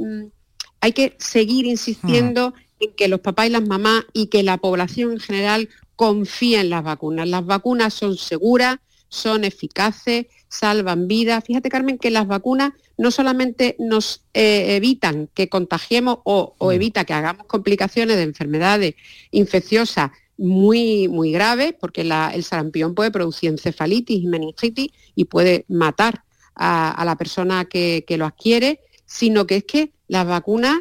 [0.81, 5.11] hay que seguir insistiendo en que los papás y las mamás y que la población
[5.11, 7.27] en general confía en las vacunas.
[7.27, 8.77] Las vacunas son seguras,
[9.09, 11.43] son eficaces, salvan vidas.
[11.43, 16.71] Fíjate, Carmen, que las vacunas no solamente nos eh, evitan que contagiemos o, mm.
[16.71, 18.95] evita que hagamos complicaciones de enfermedades
[19.31, 26.23] infecciosas muy, muy graves, porque el sarampión puede producir encefalitis y meningitis y puede matar
[26.55, 30.75] a, la persona que, que, lo adquiere, sino que es que las vacunas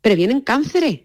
[0.00, 1.00] previenen cánceres,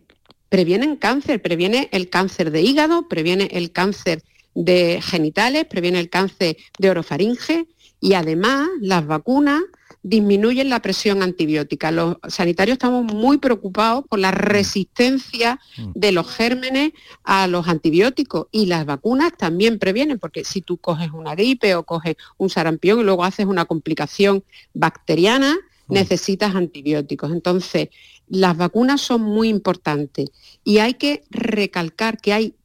[0.50, 6.58] previenen cáncer, previene el cáncer de hígado, previene el cáncer de genitales, previene el cáncer
[6.78, 7.68] de orofaringe
[8.02, 9.62] y además las vacunas
[10.04, 11.92] disminuyen la presión antibiótica.
[11.92, 15.92] Los sanitarios estamos muy preocupados por la resistencia mm.
[15.94, 21.12] de los gérmenes a los antibióticos y las vacunas también previenen, porque si tú coges
[21.12, 25.56] una gripe o coges un sarampión y luego haces una complicación bacteriana,
[25.88, 25.94] mm.
[25.94, 27.32] necesitas antibióticos.
[27.32, 27.90] Entonces,
[28.28, 30.32] las vacunas son muy importantes
[30.64, 32.56] y hay que recalcar que hay,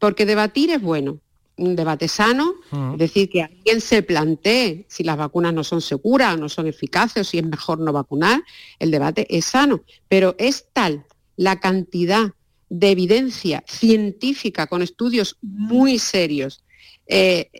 [0.00, 1.20] porque debatir es bueno,
[1.56, 2.54] un debate sano,
[2.92, 6.66] es decir, que alguien se plantee si las vacunas no son seguras o no son
[6.66, 8.42] eficaces o si es mejor no vacunar,
[8.78, 11.04] el debate es sano, pero es tal
[11.36, 12.32] la cantidad
[12.68, 16.64] de evidencia científica con estudios muy serios
[17.06, 17.50] eh,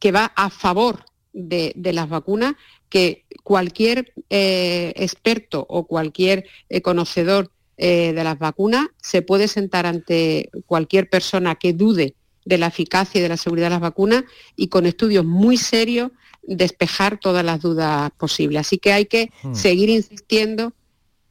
[0.00, 2.54] que va a favor de, las vacunas
[2.88, 10.48] que cualquier eh, experto o cualquier eh, conocedor de las vacunas se puede sentar ante
[10.64, 12.14] cualquier persona que dude
[12.46, 16.12] de la eficacia y de la seguridad de las vacunas y con estudios muy serios
[16.42, 18.60] despejar todas las dudas posibles.
[18.60, 19.54] Así que hay que hmm.
[19.54, 20.72] seguir insistiendo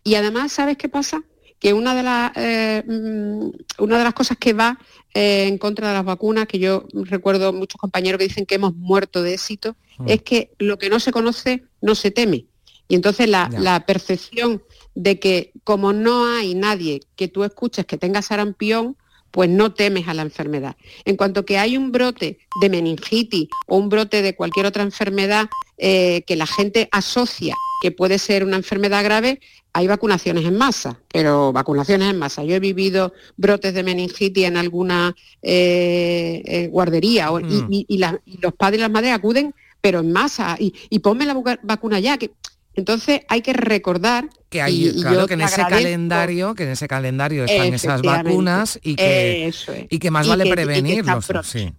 [0.04, 1.24] Y además, ¿sabes qué pasa?
[1.58, 4.78] Que una de, las, eh, mm, una de las cosas que va
[5.16, 8.76] eh, en contra de las vacunas, que yo recuerdo muchos compañeros que dicen que hemos
[8.76, 10.10] muerto de éxito, mm.
[10.10, 12.46] es que lo que no se conoce no se teme.
[12.88, 14.62] Y entonces la, la, percepción
[14.94, 18.96] de que como no hay nadie que tú escuches que tenga sarampión,
[19.36, 20.78] pues no temes a la enfermedad.
[21.04, 25.50] En cuanto que hay un brote de meningitis o un brote de cualquier otra enfermedad
[25.78, 29.42] eh, que la gente asocia que puede ser una enfermedad grave,
[29.74, 32.46] hay vacunaciones en masa, pero vacunaciones en masa.
[32.46, 37.68] Yo he vivido brotes de meningitis en alguna eh, eh, guardería mm.
[37.70, 42.00] y, los padres y las madres acuden, pero en masa, y, y ponme la vacuna
[42.00, 42.32] ya, que
[42.76, 47.46] entonces hay que recordar que hay, claro, que en ese calendario, que en ese calendario
[47.46, 49.52] están esas vacunas y que,
[49.90, 51.28] y que más vale prevenirlos.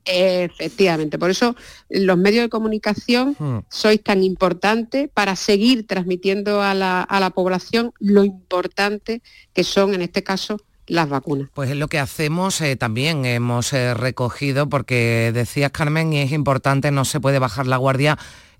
[0.05, 1.55] Efectivamente, por eso
[1.89, 3.59] los medios de comunicación hmm.
[3.71, 9.21] sois tan importantes para seguir transmitiendo a la, población lo importante
[9.53, 11.51] que son en este caso las vacunas.
[11.53, 16.33] Pues es lo que hacemos eh, también, hemos eh, recogido, porque decías Carmen, y es
[16.33, 18.17] importante, no se puede bajar la guardia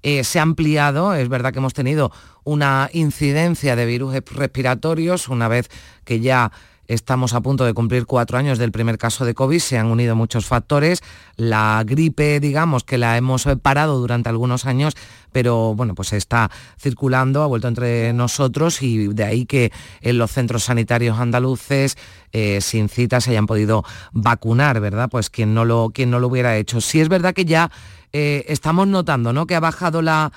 [0.07, 2.13] eh, se ha ampliado, es verdad que hemos tenido
[2.45, 5.69] una incidencia de virus respiratorios una vez
[6.05, 6.53] que ya
[6.89, 10.15] Estamos a punto de cumplir cuatro años del primer caso de COVID, se han unido
[10.15, 11.03] muchos factores.
[11.37, 14.95] La gripe, digamos, que la hemos parado durante algunos años,
[15.33, 20.31] pero bueno, pues está circulando, ha vuelto entre nosotros y de ahí que en los
[20.31, 21.99] centros sanitarios andaluces
[22.33, 25.09] eh, sin cita se hayan podido vacunar, ¿verdad?
[25.11, 26.81] Pues quien no lo, quien no lo hubiera hecho.
[26.81, 27.73] Sí es verdad que ya
[28.19, 29.47] eh, estamos notando ¿no?
[29.47, 30.33] que ha bajado la,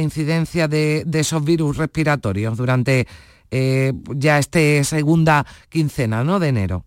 [0.00, 3.06] incidencia de, esos virus respiratorios durante
[3.52, 6.40] eh, ya esta segunda quincena ¿no?
[6.40, 6.84] de enero.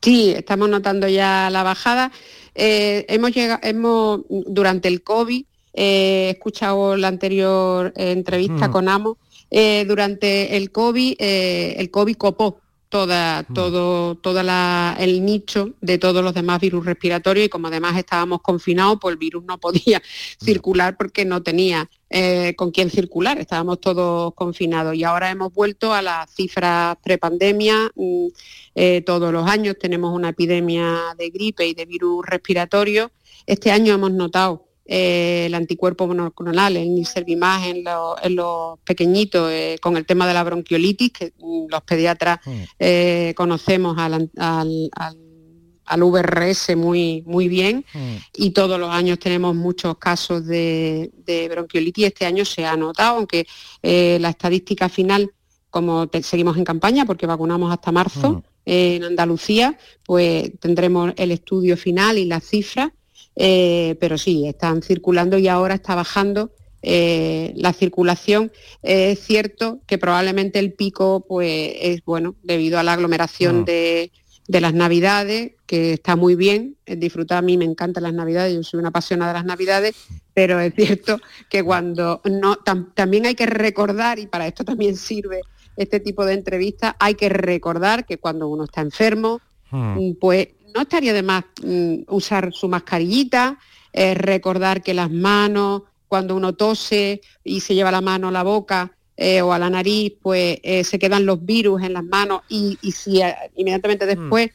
[0.00, 2.12] Sí, estamos notando ya la bajada.
[2.54, 8.70] Eh, hemos llegado, hemos, durante el COVID, he escuchado la anterior entrevista mm.
[8.70, 9.18] con Amo,
[9.50, 16.60] durante el COVID, el COVID copó toda, todo, toda el nicho de todos los demás
[16.60, 20.02] virus respiratorios y como además estábamos confinados, pues el virus no podía
[20.42, 24.94] circular porque no tenía eh, con quién circular, estábamos todos confinados.
[24.94, 28.26] Y ahora hemos vuelto a las cifras prepandemia, mm,
[28.74, 33.10] eh, todos los años tenemos una epidemia de gripe y de virus respiratorio,
[33.46, 37.84] este año hemos notado eh, el anticuerpo monoclonal, el Niservimab en,
[38.22, 42.62] en los pequeñitos, eh, con el tema de la bronquiolitis, que mm, los pediatras mm.
[42.78, 48.16] eh, conocemos al, al, VRS muy, muy bien mm.
[48.34, 51.10] y todos los años tenemos muchos casos de,
[51.50, 52.06] bronquiolitis.
[52.06, 53.46] Este año se ha notado, aunque
[53.82, 55.32] la estadística final,
[55.68, 62.18] como seguimos en campaña, porque vacunamos hasta marzo en Andalucía, pues tendremos el estudio final
[62.18, 62.90] y las cifras
[63.36, 66.50] eh, pero sí, están circulando y ahora está bajando
[66.82, 68.52] eh, la circulación.
[68.82, 73.64] es cierto que probablemente el pico pues, es bueno debido a la aglomeración mm.
[73.64, 74.10] de,
[74.48, 78.78] las navidades, que está muy bien, disfrutar a mí me encantan las navidades, yo soy
[78.78, 79.96] una apasionada de las navidades,
[80.32, 81.18] pero es cierto
[81.50, 85.40] que cuando no, también hay que recordar, y para esto también sirve
[85.76, 89.40] este tipo de entrevistas, hay que recordar que cuando uno está enfermo,
[89.72, 90.12] mm.
[90.20, 93.58] pues no estaría de más mm, usar su mascarillita,
[93.94, 98.42] eh, recordar que las manos, cuando uno tose y se lleva la mano a la
[98.42, 102.42] boca eh, o a la nariz, pues eh, se quedan los virus en las manos
[102.50, 103.22] y, si
[103.56, 104.08] inmediatamente mm.
[104.08, 104.50] después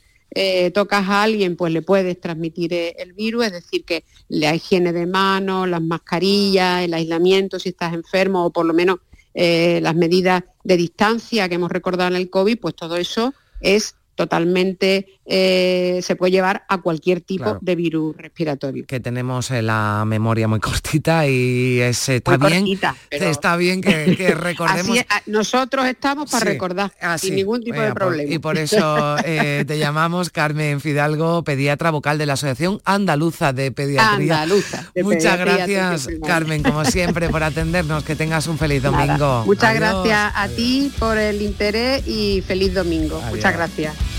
[0.74, 5.06] tocas a alguien, pues le puedes transmitir el virus, es decir, que la higiene de
[5.06, 9.00] manos, las mascarillas, el aislamiento si estás enfermo o por lo menos
[9.34, 15.20] las medidas de distancia que hemos recordado en el COVID, pues todo eso es totalmente
[15.34, 18.86] eh, se puede llevar a cualquier tipo de virus respiratorio.
[18.86, 22.66] Que tenemos eh, la memoria muy cortita y es, está bien,
[23.10, 24.98] está bien que, recordemos.
[25.28, 28.30] nosotros estamos para recordar sin ningún tipo de problema.
[28.30, 33.72] y por eso eh, te llamamos Carmen Fidalgo, pediatra vocal de la Asociación Andaluza de
[33.72, 34.46] Pediatría.
[35.02, 38.04] Muchas gracias, Carmen, como siempre, por atendernos.
[38.04, 39.44] Que tengas un feliz domingo.
[39.46, 43.22] Muchas gracias a ti por el interés y feliz domingo.
[43.30, 44.11] Muchas gracias.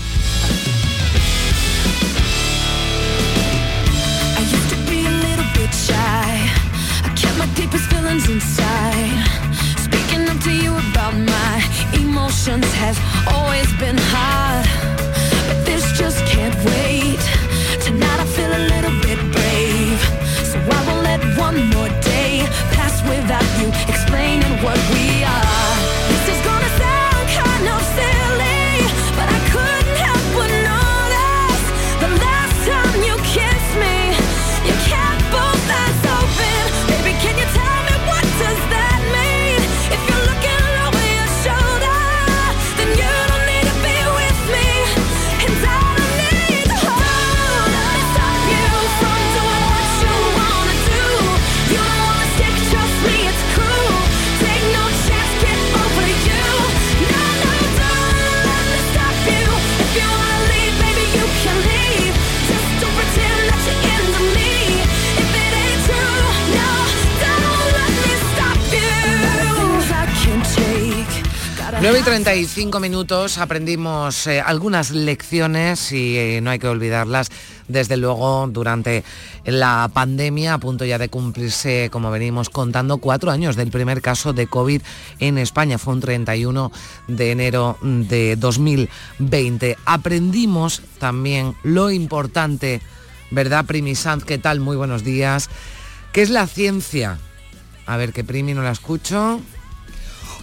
[8.13, 9.25] Feelings inside.
[9.77, 12.99] Speaking up to you about my emotions have
[13.33, 14.65] always been hard.
[15.47, 17.19] But this just can't wait.
[17.81, 19.99] Tonight I feel a little bit brave.
[20.51, 22.45] So I won't let one more day
[22.75, 25.62] pass without you explaining what we are
[71.83, 77.29] 9 y 35 minutos aprendimos eh, algunas lecciones y eh, no hay que olvidarlas.
[77.67, 79.03] Desde luego, durante
[79.43, 84.31] la pandemia, a punto ya de cumplirse, como venimos contando, cuatro años del primer caso
[84.31, 84.81] de COVID
[85.19, 85.77] en España.
[85.77, 86.71] Fue un 31
[87.09, 89.77] de enero de 2020.
[89.83, 92.81] Aprendimos también lo importante,
[93.29, 94.23] ¿verdad, Primi Sanz?
[94.23, 94.61] ¿Qué tal?
[94.61, 95.49] Muy buenos días.
[96.13, 97.19] ¿Qué es la ciencia?
[97.85, 99.41] A ver, que Primi no la escucho.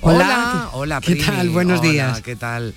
[0.02, 1.50] Hola, hola, ¿qué tal?
[1.50, 2.22] Buenos días.
[2.22, 2.74] ¿Qué tal?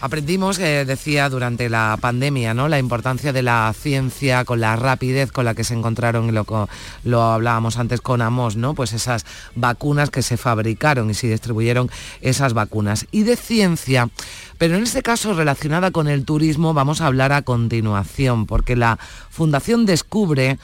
[0.00, 2.68] Aprendimos, eh, decía, durante la pandemia, ¿no?
[2.68, 6.44] La importancia de la ciencia con la rapidez con la que se encontraron, y lo,
[7.04, 8.74] lo hablábamos antes con Amos, ¿no?
[8.74, 13.06] Pues esas vacunas que se fabricaron y se distribuyeron esas vacunas.
[13.12, 14.08] Y de ciencia,
[14.58, 18.98] pero en este caso relacionada con el turismo, vamos a hablar a continuación, porque la
[19.30, 20.58] Fundación Descubre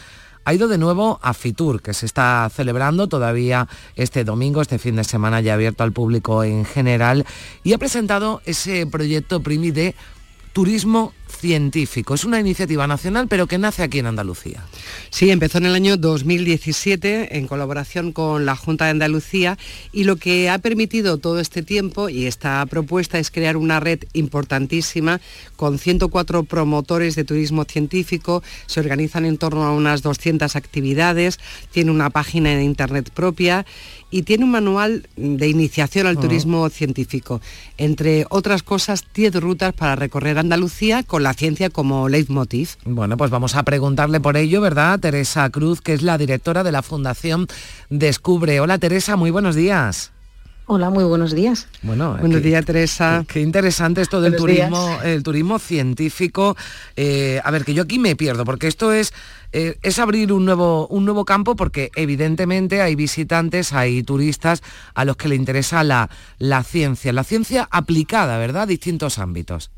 [0.51, 4.96] ha ido de nuevo a Fitur, que se está celebrando todavía este domingo, este fin
[4.96, 7.24] de semana ya abierto al público en general,
[7.62, 9.94] y ha presentado ese proyecto Primi de
[10.53, 12.14] turismo científico.
[12.14, 14.64] Es una iniciativa nacional, pero que nace aquí en Andalucía.
[15.11, 19.57] Sí, empezó en el año 2017 en colaboración con la Junta de Andalucía
[19.92, 24.01] y lo que ha permitido todo este tiempo y esta propuesta es crear una red
[24.12, 25.20] importantísima
[25.57, 31.38] con 104 promotores de turismo científico, se organizan en torno a unas 200 actividades,
[31.70, 33.64] tiene una página de internet propia
[34.11, 37.40] y tiene un manual de iniciación al turismo científico.
[37.78, 42.70] Entre otras cosas, 10 rutas para recorrer Andalucía con la ciencia como leitmotiv.
[42.84, 45.00] Bueno, pues vamos a preguntarle por ello, ¿verdad?
[45.00, 47.46] Teresa Cruz, que es la directora de la Fundación
[47.88, 48.61] Descubre.
[48.61, 50.12] Hola Teresa, muy buenos días.
[50.72, 51.66] Hola, muy buenos días.
[51.82, 53.24] Bueno, buenos días, Teresa.
[53.26, 56.56] Qué, interesante esto del turismo, el turismo científico.
[56.94, 59.12] Eh, a ver, que yo aquí me pierdo, porque esto es,
[59.50, 64.62] eh, es abrir un nuevo, un nuevo campo, porque evidentemente hay visitantes, hay turistas
[64.94, 66.08] a los que le interesa la,
[66.38, 68.68] la ciencia, la ciencia aplicada, ¿verdad?
[68.68, 69.72] Distintos ámbitos.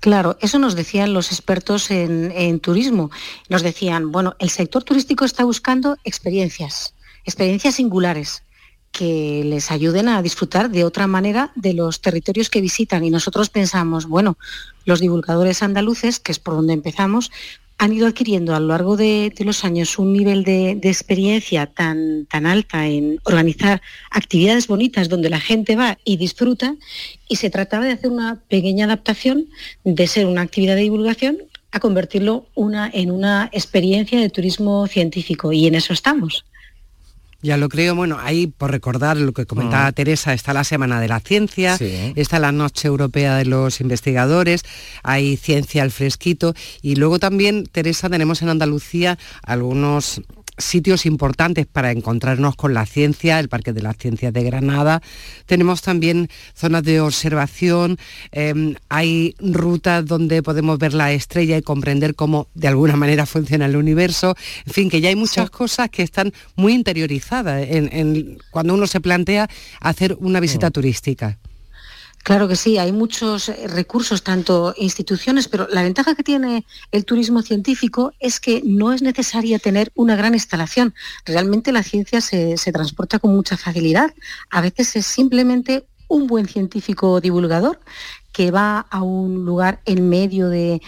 [0.00, 3.12] Claro, eso nos decían los expertos en, en, turismo.
[3.48, 6.94] Nos decían, bueno, el sector turístico está buscando experiencias,
[7.24, 8.42] experiencias singulares
[8.92, 13.04] que les ayuden a disfrutar de otra manera de los territorios que visitan.
[13.04, 14.36] Y nosotros pensamos, bueno,
[14.84, 17.30] los divulgadores andaluces, que es por donde empezamos,
[17.80, 22.44] han ido adquiriendo a lo largo de, los años un nivel de, experiencia tan, tan
[22.44, 23.80] alta en organizar
[24.10, 26.76] actividades bonitas donde la gente va y disfruta,
[27.26, 29.46] y se trataba de hacer una pequeña adaptación
[29.82, 31.38] de ser una actividad de divulgación
[31.72, 36.44] a convertirlo una, en una experiencia de turismo científico, y en eso estamos.
[37.42, 39.94] Ya lo creo, bueno, ahí por recordar lo que comentaba mm.
[39.94, 44.62] Teresa, está la Semana de la Ciencia, está la Noche Europea de los Investigadores,
[45.02, 46.54] hay ciencia al fresquito.
[46.82, 50.20] Y luego también, Teresa, tenemos en Andalucía algunos
[50.60, 55.02] sitios importantes para encontrarnos con la ciencia, el Parque de las Ciencias de Granada.
[55.46, 57.98] Tenemos también zonas de observación,
[58.32, 63.66] em, hay rutas donde podemos ver la estrella y comprender cómo de alguna manera funciona
[63.66, 64.36] el universo.
[64.66, 69.00] En fin, que ya hay muchas cosas que están muy interiorizadas en, cuando uno se
[69.00, 69.48] plantea
[69.80, 70.72] hacer una visita mm.
[70.72, 71.39] turística.
[72.22, 77.04] Claro que sí, hay muchos eh, recursos, tanto instituciones, pero la ventaja que tiene el
[77.04, 80.94] turismo científico es que no es necesaria tener una gran instalación.
[81.24, 84.14] Realmente la ciencia se, transporta con mucha facilidad.
[84.50, 87.80] A veces es simplemente un buen científico divulgador
[88.32, 90.80] que va a un lugar en medio de,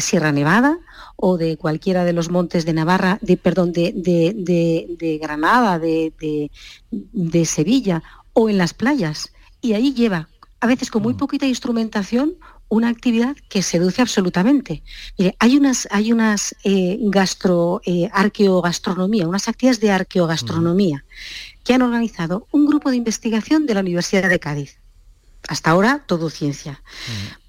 [0.00, 0.78] Sierra Nevada
[1.16, 8.02] o de cualquiera de los montes de Navarra, de, perdón, de, de Granada, de Sevilla
[8.32, 9.32] o en las playas.
[9.64, 10.28] Y ahí lleva
[10.64, 11.18] a veces con muy mm.
[11.18, 12.38] poquita instrumentación,
[12.70, 14.82] una actividad que seduce absolutamente.
[15.18, 21.04] Mire, hay unas, hay unas eh, gastro, eh, arqueogastronomía, unas actividades de arqueogastronomía
[21.64, 24.78] que han organizado un grupo de investigación de la Universidad de Cádiz.
[25.48, 26.82] Hasta ahora todo ciencia.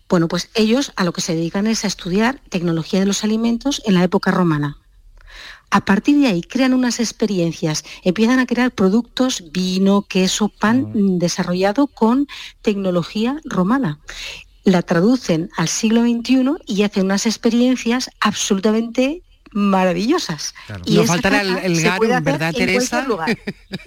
[0.09, 3.81] Bueno, pues ellos a lo que se dedican es a estudiar tecnología de los alimentos
[3.85, 4.77] en la época romana.
[5.69, 11.17] A partir de ahí crean unas experiencias, empiezan a crear productos, vino, queso, pan mm,
[11.17, 12.27] desarrollado con
[12.61, 13.99] tecnología romana.
[14.63, 19.21] La traducen al siglo XXI y hacen unas experiencias absolutamente
[19.55, 20.53] maravillosas.
[20.85, 23.07] Y Nos faltará el, garum, ¿verdad, Teresa?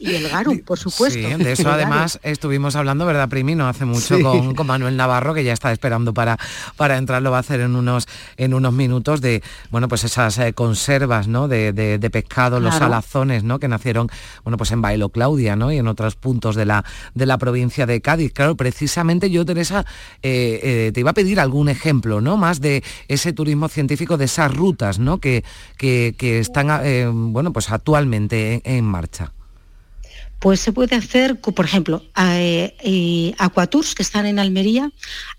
[0.01, 1.19] Y el garum, por supuesto.
[1.19, 3.55] Sí, de eso además estuvimos hablando, ¿verdad, Primi?
[3.55, 6.39] No hace mucho con, Manuel Navarro, que ya está esperando para,
[6.77, 8.09] para entrar, lo va a hacer en unos,
[8.39, 11.49] en unos minutos, de bueno, pues esas eh, conservas ¿no?
[11.49, 13.59] de, pescado, los salazones, ¿no?
[13.59, 14.09] que nacieron
[14.45, 15.71] bueno, pues en Bailo Claudia ¿no?
[15.71, 16.83] y en otros puntos de la,
[17.15, 18.33] de la provincia de Cádiz.
[18.33, 19.85] Claro, precisamente yo, Teresa,
[20.23, 22.39] eh, eh, te iba a pedir algún ejemplo, ¿no?
[22.39, 25.19] Más de ese turismo científico, de esas rutas, ¿no?
[25.19, 25.45] Que,
[25.77, 29.33] que, están eh, bueno, pues actualmente en, marcha?
[30.39, 34.93] Pues se puede hacer, por ejemplo, eh, Aquatours, que están en Almería,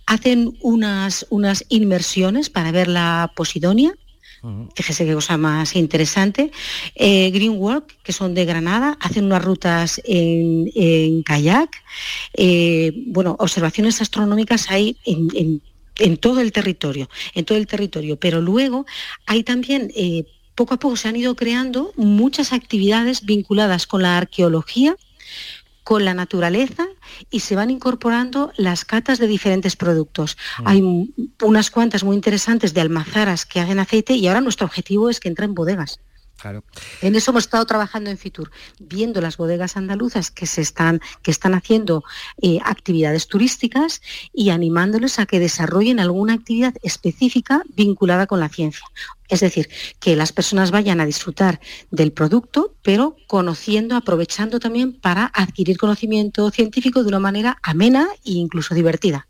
[0.05, 3.93] hacen unas, unas inmersiones para ver la Posidonia,
[4.75, 6.51] Fíjese qué cosa más interesante.
[6.95, 11.69] Eh, Greenwork, que son de Granada, hacen unas rutas en, kayak.
[12.33, 15.61] Eh, bueno, observaciones astronómicas hay en,
[16.17, 18.17] todo el territorio, en todo el territorio.
[18.17, 18.85] Pero luego
[19.25, 20.25] hay también eh,
[20.55, 24.97] poco a poco se han ido creando muchas actividades vinculadas con la arqueología,
[25.83, 26.85] con la naturaleza
[27.31, 30.37] y se van incorporando las catas de diferentes productos.
[30.59, 30.67] Mm.
[30.67, 35.19] Hay unas cuantas muy interesantes de almazaras que hacen aceite y ahora nuestro objetivo es
[35.19, 35.55] que entren en
[37.01, 41.53] En eso hemos estado trabajando en Fitur, viendo las bodegas andaluzas que están, que están
[41.53, 42.03] haciendo
[42.41, 44.01] eh, actividades turísticas
[44.33, 48.85] y animándoles a que desarrollen alguna actividad específica vinculada con la ciencia.
[49.29, 49.69] Es decir,
[49.99, 51.59] que las personas vayan a disfrutar
[51.91, 58.31] del producto, pero conociendo, aprovechando también para adquirir conocimiento científico de una manera amena e
[58.31, 59.28] incluso divertida.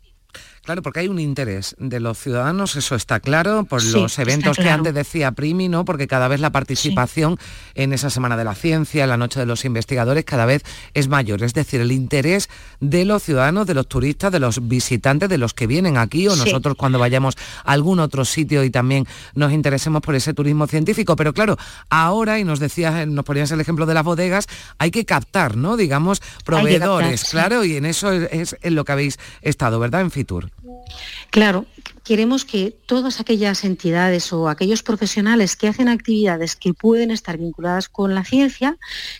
[0.62, 4.68] Claro, porque hay un interés de los ciudadanos, eso está claro, por los eventos que
[4.68, 5.86] antes decía Primi, ¿no?
[5.86, 7.38] Porque cada vez la participación
[7.74, 11.08] en esa Semana de la Ciencia, en la Noche de los Investigadores, cada vez es
[11.08, 11.42] mayor.
[11.42, 15.54] Es decir, el interés de los ciudadanos, de los turistas, de los visitantes, de los
[15.54, 20.02] que vienen aquí o nosotros cuando vayamos a algún otro sitio y también nos interesemos
[20.02, 21.16] por ese turismo científico.
[21.16, 21.56] Pero claro,
[21.88, 24.46] ahora, y nos decías, nos ponías el ejemplo de las bodegas,
[24.76, 25.78] hay que captar, ¿no?
[25.78, 30.02] Digamos, proveedores, claro, y en eso es, es en lo que habéis estado, ¿verdad?
[30.02, 30.50] En Fitur.
[31.30, 31.66] Claro,
[32.04, 37.88] queremos que todas aquellas entidades o aquellos profesionales que hacen actividades que pueden estar vinculadas
[37.88, 38.78] con la ciencia,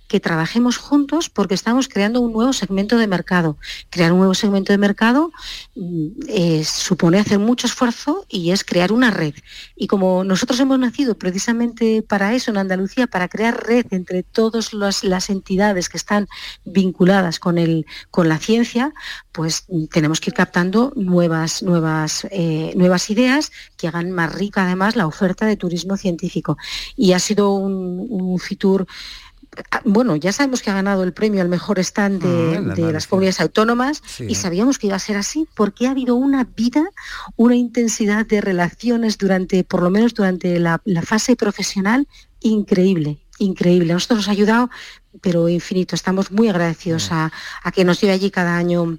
[0.08, 3.58] que trabajemos juntos porque estamos creando un nuevo segmento de mercado.
[3.90, 5.30] Crear un nuevo segmento de mercado
[5.76, 9.34] mm, eh, supone hacer mucho esfuerzo y es crear una red.
[9.76, 14.72] Y como nosotros hemos nacido precisamente para eso en Andalucía, para crear red entre todas
[14.72, 16.26] las entidades que están
[16.64, 18.92] vinculadas con, el, con la ciencia,
[19.30, 24.64] pues mm, tenemos que ir captando nuevas, nuevas eh, nuevas ideas que hagan más rica
[24.64, 26.56] además la oferta de turismo científico.
[26.96, 28.86] Y ha sido un, Fitur
[29.70, 33.06] ah, bueno, ya sabemos que ha ganado el premio al mejor stand de, ah, las
[33.06, 36.84] comunidades autónomas y sabíamos que iba a ser así porque ha habido una vida,
[37.36, 42.06] una intensidad de relaciones durante, por lo menos durante la, fase profesional,
[42.40, 43.92] increíble, increíble.
[43.92, 44.70] A nosotros nos ha ayudado,
[45.20, 45.94] pero infinito.
[45.94, 47.32] Estamos muy agradecidos a,
[47.62, 48.98] a que nos lleve allí cada año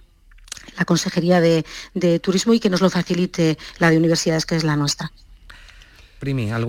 [0.78, 1.64] la Consejería de,
[2.20, 5.12] Turismo y que nos lo facilite la de universidades, que es la nuestra.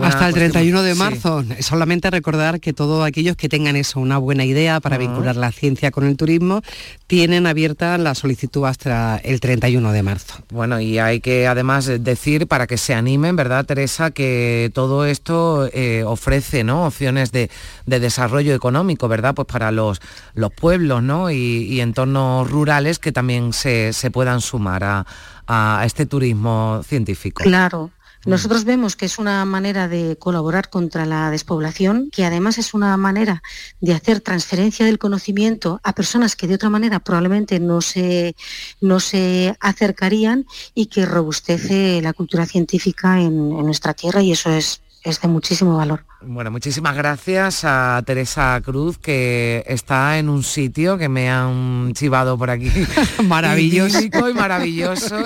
[0.03, 1.45] Hasta el 31 de marzo.
[1.61, 5.91] Solamente recordar que todos aquellos que tengan eso, una buena idea para vincular la ciencia
[5.91, 6.63] con el turismo,
[7.07, 10.43] tienen abierta la solicitud hasta el 31 de marzo.
[10.51, 15.69] Bueno, y hay que además decir, para que se animen, ¿verdad, Teresa, que todo esto
[15.73, 16.87] eh, ofrece ¿no?
[16.87, 17.51] opciones de,
[17.85, 19.35] desarrollo económico, ¿verdad?
[19.35, 20.01] Pues para los,
[20.35, 21.31] los pueblos ¿no?
[21.31, 25.07] y, entornos rurales que también se, puedan sumar a,
[25.47, 27.43] a este turismo científico.
[27.43, 27.91] Claro,
[28.25, 32.97] nosotros vemos que es una manera de colaborar contra la despoblación, que además es una
[32.97, 33.43] manera
[33.81, 38.37] de hacer transferencia del conocimiento a personas que de otra manera probablemente no se,
[38.81, 44.82] no se acercarían y que robustece la cultura científica en nuestra tierra y eso es
[45.05, 46.05] es de muchísimo valor.
[46.21, 52.39] Bueno, muchísimas gracias a Teresa Cruz, que está en un sitio que me han chivado
[52.39, 52.71] por aquí.
[53.25, 54.01] maravilloso.
[54.01, 55.17] Y maravilloso.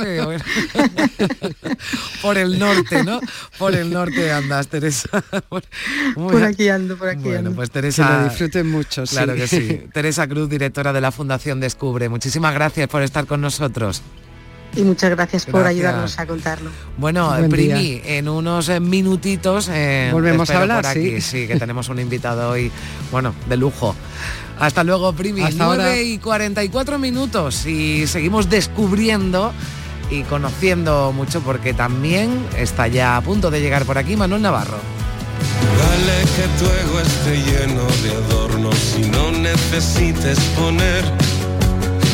[2.22, 3.20] por el norte, ¿no?
[3.58, 5.22] Por el norte andas, Teresa.
[6.14, 8.22] por aquí ando, por aquí bueno, pues Teresa...
[8.22, 9.82] lo disfruten mucho, Claro que sí.
[9.92, 12.08] Teresa Cruz, directora de la Fundación Descubre.
[12.08, 14.02] Muchísimas gracias por estar con nosotros
[14.74, 16.70] y muchas gracias, por ayudarnos a contarlo.
[16.96, 21.46] Bueno, Primi, en unos eh, minutitos eh, volvemos a hablar, aquí, sí.
[21.46, 22.70] que tenemos un invitado hoy,
[23.10, 23.94] bueno, de lujo.
[24.58, 25.42] Hasta luego, Primi.
[25.42, 29.52] Hasta 9 y 44 minutos y seguimos descubriendo
[30.10, 34.78] y conociendo mucho porque también está ya a punto de llegar por aquí Manuel Navarro.
[35.78, 41.04] Dale que tu ego esté lleno de adornos y no necesites poner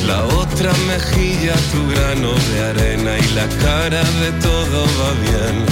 [0.07, 5.65] la otra mejilla, tu grano de arena y la cara de todo va bien.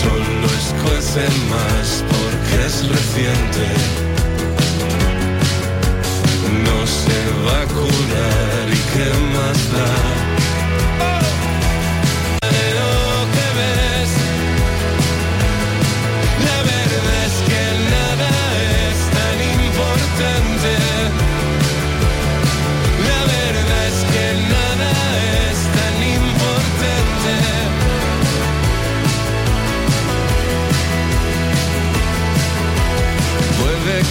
[0.00, 3.64] Solo escuece más porque es reciente.
[6.66, 10.23] No se va a curar y qué más da.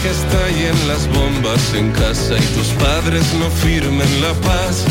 [0.03, 4.83] Que estallen las bombas en casa y tus padres no firmen la paz.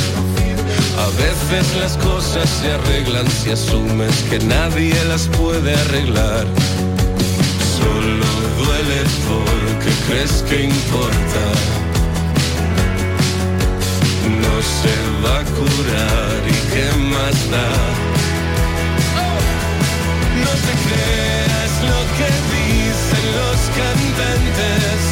[1.04, 6.46] A veces las cosas se arreglan si asumes que nadie las puede arreglar.
[7.76, 8.26] Solo
[8.64, 11.44] duele porque crees que importa.
[14.44, 17.68] No se va a curar y qué más da.
[20.40, 20.52] No lo
[20.88, 21.41] que
[23.74, 25.11] dicen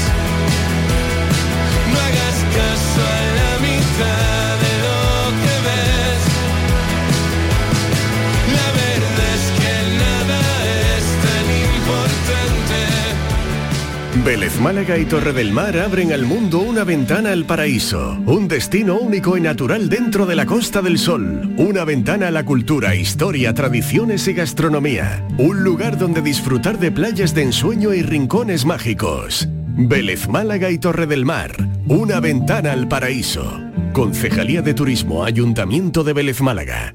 [14.24, 18.98] Vélez Málaga y Torre del Mar abren al mundo una ventana al paraíso, un destino
[18.98, 23.54] único y natural dentro de la Costa del Sol, una ventana a la cultura, historia,
[23.54, 29.48] tradiciones y gastronomía, un lugar donde disfrutar de playas de ensueño y rincones mágicos.
[29.68, 31.52] Vélez Málaga y Torre del Mar,
[31.86, 33.58] una ventana al paraíso.
[33.94, 36.94] Concejalía de Turismo, Ayuntamiento de Vélez Málaga.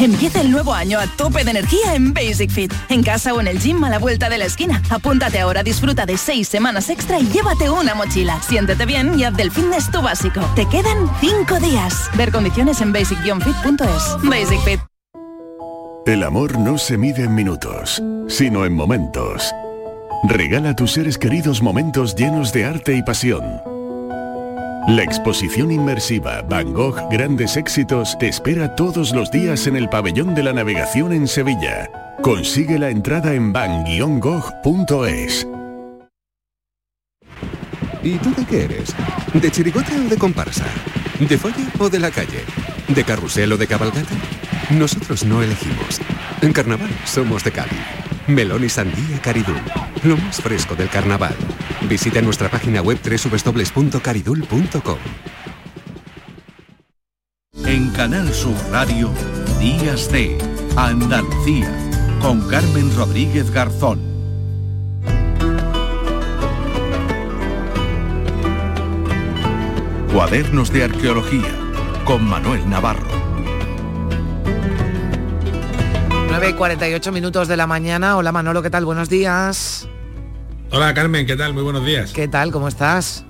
[0.00, 2.72] Empieza el nuevo año a tope de energía en Basic Fit.
[2.88, 4.82] En casa o en el gym a la vuelta de la esquina.
[4.90, 8.40] Apúntate ahora, disfruta de seis semanas extra y llévate una mochila.
[8.42, 10.40] Siéntete bien y haz del fitness tu básico.
[10.54, 12.10] Te quedan cinco días.
[12.16, 14.28] Ver condiciones en basic-fit.es.
[14.28, 14.80] Basic Fit.
[16.06, 19.54] El amor no se mide en minutos, sino en momentos.
[20.28, 23.42] Regala a tus seres queridos momentos llenos de arte y pasión.
[24.86, 30.34] La exposición inmersiva Van Gogh Grandes Éxitos te espera todos los días en el Pabellón
[30.34, 31.90] de la Navegación en Sevilla.
[32.20, 35.48] Consigue la entrada en van-gogh.es.
[38.02, 38.94] ¿Y tú de qué eres?
[39.32, 40.66] ¿De chirigote o de comparsa?
[41.18, 42.44] ¿De folla o de la calle?
[42.88, 44.14] ¿De carrusel o de cabalgata?
[44.68, 45.98] Nosotros no elegimos.
[46.42, 48.03] En carnaval somos de Cádiz.
[48.26, 49.60] Melón y sandía Caridul.
[50.02, 51.34] Lo más fresco del carnaval.
[51.88, 54.98] Visita nuestra página web www.caridul.com.
[57.66, 59.10] En Canal Sur Radio,
[59.58, 60.38] Días de
[60.76, 61.70] Andalucía,
[62.20, 64.00] con Carmen Rodríguez Garzón.
[70.12, 71.52] Cuadernos de Arqueología,
[72.04, 73.23] con Manuel Navarro.
[76.36, 78.16] 9 y 48 minutos de la mañana.
[78.16, 78.84] Hola Manolo, ¿qué tal?
[78.84, 79.86] Buenos días.
[80.72, 81.54] Hola Carmen, ¿qué tal?
[81.54, 82.12] Muy buenos días.
[82.12, 82.50] ¿Qué tal?
[82.50, 83.24] ¿Cómo estás?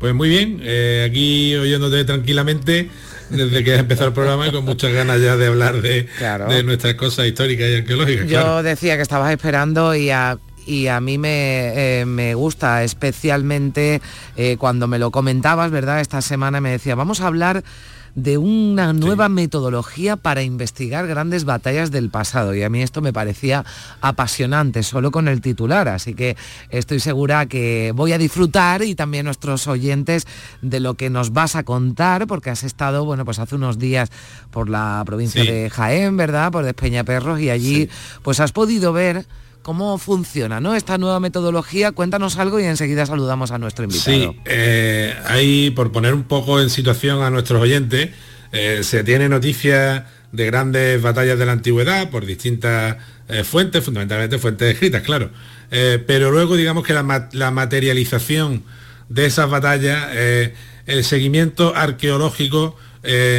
[0.00, 2.90] Pues muy bien, eh, aquí oyéndote tranquilamente
[3.30, 6.46] desde que ha empezado el programa y con muchas ganas ya de hablar de, Claro.
[6.48, 8.26] de nuestras cosas históricas y arqueológicas.
[8.26, 8.62] Yo claro.
[8.62, 10.36] decía que estabas esperando y a,
[10.66, 14.02] y a mí me, eh, me gusta especialmente
[14.36, 16.02] eh, cuando me lo comentabas, ¿verdad?
[16.02, 17.64] Esta semana me decía, vamos a hablar
[18.14, 22.54] de una nueva metodología para investigar grandes batallas del pasado.
[22.54, 23.64] Y a mí esto me parecía
[24.00, 25.88] apasionante solo con el titular.
[25.88, 26.36] Así que
[26.70, 30.26] estoy segura que voy a disfrutar y también nuestros oyentes
[30.62, 34.10] de lo que nos vas a contar porque has estado bueno pues hace unos días
[34.50, 35.48] por la provincia Sí.
[35.50, 37.88] de Jaén verdad por Despeñaperros y allí
[38.22, 39.26] pues has podido ver
[39.64, 40.76] cómo funciona ¿no?
[40.76, 45.90] esta nueva metodología cuéntanos algo y enseguida saludamos a nuestro invitado Sí, eh, ahí por
[45.90, 48.10] poner un poco en situación a nuestros oyentes,
[48.52, 52.96] eh, se tiene noticia de grandes batallas de la antigüedad por distintas
[53.28, 55.30] eh, fuentes, fundamentalmente fuentes escritas, claro.
[55.70, 58.62] Eh, pero luego digamos que la, ma- la materialización
[59.08, 60.08] de esas batallas,
[60.86, 62.76] el seguimiento arqueológico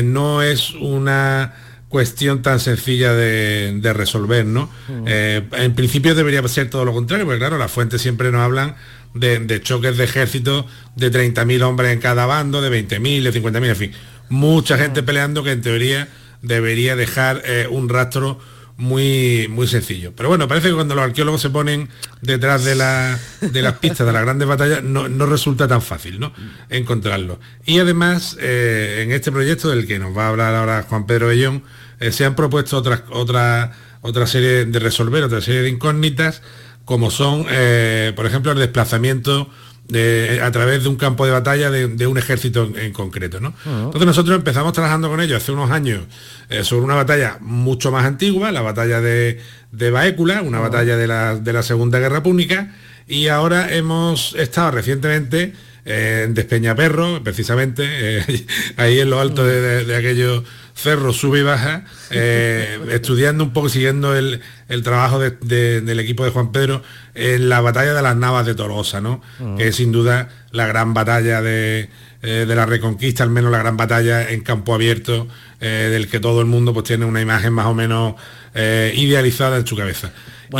[0.03, 1.53] no es una
[1.95, 4.69] cuestión tan sencilla de, de resolver, ¿no?
[5.07, 8.75] Eh, en principio debería ser todo lo contrario, porque claro, las fuentes siempre nos hablan
[9.13, 10.65] de, de choques de ejércitos
[10.97, 13.91] de 30.000 hombres en cada bando, de 20.000, de 50.000, en fin.
[14.27, 16.09] Mucha gente peleando que en teoría
[16.41, 18.39] debería dejar eh, un rastro
[18.77, 20.11] muy, muy sencillo.
[20.17, 21.87] Pero bueno, parece que cuando los arqueólogos se ponen
[22.21, 26.19] detrás de, la- de las pistas de las grandes batallas, no, no resulta tan fácil
[26.19, 26.33] ¿no?
[26.69, 27.39] encontrarlo.
[27.65, 31.27] Y además, eh, en este proyecto del que nos va a hablar ahora Juan Pedro
[31.27, 31.63] Bellón,
[31.99, 33.71] eh, se han propuesto otras, otra,
[34.01, 36.41] otra serie de resolver, otra serie de incógnitas,
[36.85, 39.49] como son, eh, por ejemplo, el desplazamiento
[39.87, 43.39] de- a través de un campo de batalla de, de un ejército en, en concreto.
[43.39, 43.53] ¿no?
[43.65, 46.05] Entonces nosotros empezamos trabajando con ellos hace unos años
[46.49, 49.39] eh, sobre una batalla mucho más antigua, la batalla de,
[49.71, 52.73] de Baécula, una batalla de la, de la Segunda Guerra Púnica,
[53.07, 55.53] y ahora hemos estado recientemente
[55.85, 58.23] en Despeñaperro, precisamente,
[58.77, 60.43] ahí en lo alto de, de aquellos
[60.75, 64.41] cerro sube y baja, eh, estudiando un poco, siguiendo el,
[64.83, 66.83] trabajo del equipo de Juan Pedro
[67.15, 69.21] en la batalla de las Navas de Tolosa, ¿no?
[69.57, 71.89] Que es sin duda la gran batalla de,
[72.21, 75.27] eh, la Reconquista, al menos la gran batalla en campo abierto,
[75.61, 78.15] eh, del que todo el mundo pues tiene una imagen más o menos
[78.53, 80.11] idealizada en su cabeza.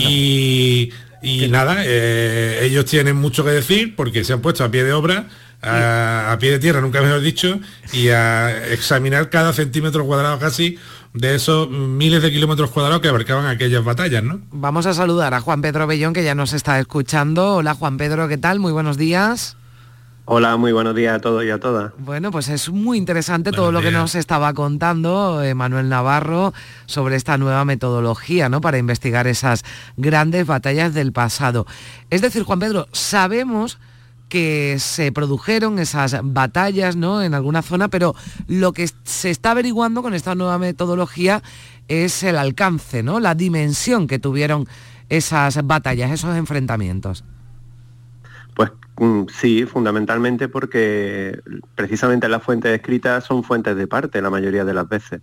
[0.01, 0.91] Y,
[1.21, 5.27] y nada, ellos tienen mucho que decir porque se han puesto a pie de obra
[5.65, 7.59] a, pie de tierra, nunca mejor dicho,
[7.91, 10.77] y a examinar cada centímetro cuadrado casi
[11.13, 14.41] de esos miles de kilómetros cuadrados que abarcaban aquellas batallas, ¿no?
[14.51, 17.55] Vamos a saludar a Juan Pedro Bellón, que ya nos está escuchando.
[17.55, 18.59] Hola Juan Pedro, ¿qué tal?
[18.59, 19.57] Muy buenos días.
[20.27, 21.93] Hola, muy buenos días a todos y a todas.
[21.99, 26.51] Bueno, pues es muy interesante todo lo que nos estaba contando eh, Manuel Navarro
[26.87, 28.59] sobre esta nueva metodología, ¿no?
[28.59, 29.63] Para investigar esas
[29.97, 31.67] grandes batallas del pasado.
[32.09, 33.77] Es decir, Juan Pedro, sabemos
[34.29, 37.21] que se produjeron esas batallas ¿no?
[37.21, 38.15] en alguna zona, pero
[38.47, 41.41] lo que se está averiguando con esta nueva metodología
[41.87, 43.19] es el alcance, ¿no?
[43.19, 44.67] la dimensión que tuvieron
[45.09, 47.23] esas batallas, esos enfrentamientos.
[48.55, 51.39] Pues mm, sí, fundamentalmente porque
[51.75, 55.21] precisamente las fuentes escritas son fuentes de parte la mayoría de las veces.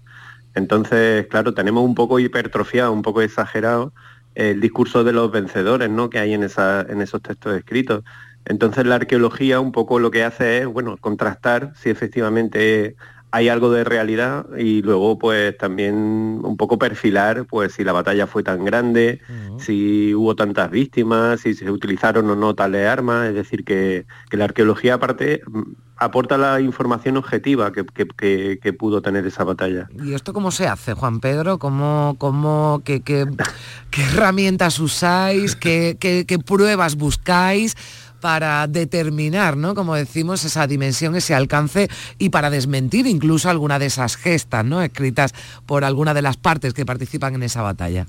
[0.55, 3.92] Entonces, claro, tenemos un poco hipertrofiado, un poco exagerado
[4.34, 6.11] el discurso de los vencedores ¿no?
[6.11, 8.05] que hay en, esa, en esos textos escritos.
[8.45, 12.97] Entonces la arqueología un poco lo que hace es, bueno, contrastar si efectivamente
[13.34, 18.26] hay algo de realidad y luego pues también un poco perfilar pues si la batalla
[18.26, 19.22] fue tan grande,
[19.59, 24.45] si hubo tantas víctimas, si se utilizaron o no tales armas, es decir que, la
[24.45, 25.62] arqueología aparte mm,
[25.97, 29.88] aporta la información objetiva que, pudo tener esa batalla.
[30.05, 31.59] ¿Y esto cómo se hace, Juan Pedro?
[31.59, 35.57] ¿Cómo, cómo, qué, qué herramientas usáis?
[35.57, 37.76] ¿Qué, qué pruebas buscáis?
[38.23, 39.75] Para determinar, ¿no?
[39.75, 44.81] Como decimos, esa dimensión, ese alcance y para desmentir incluso alguna de esas gestas, ¿no?
[44.81, 45.35] Escritas
[45.66, 48.07] por alguna de las partes que participan en esa batalla.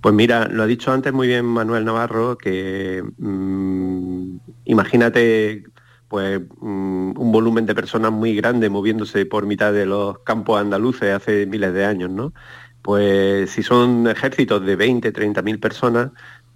[0.00, 5.62] Pues mira, lo ha dicho antes muy bien Manuel Navarro, que mm, imagínate
[6.08, 11.14] pues mm, un volumen de personas muy grande moviéndose por mitad de los campos andaluces
[11.14, 12.34] hace miles de años, ¿no?
[12.82, 16.10] Pues si son ejércitos de 20, 30 mil personas,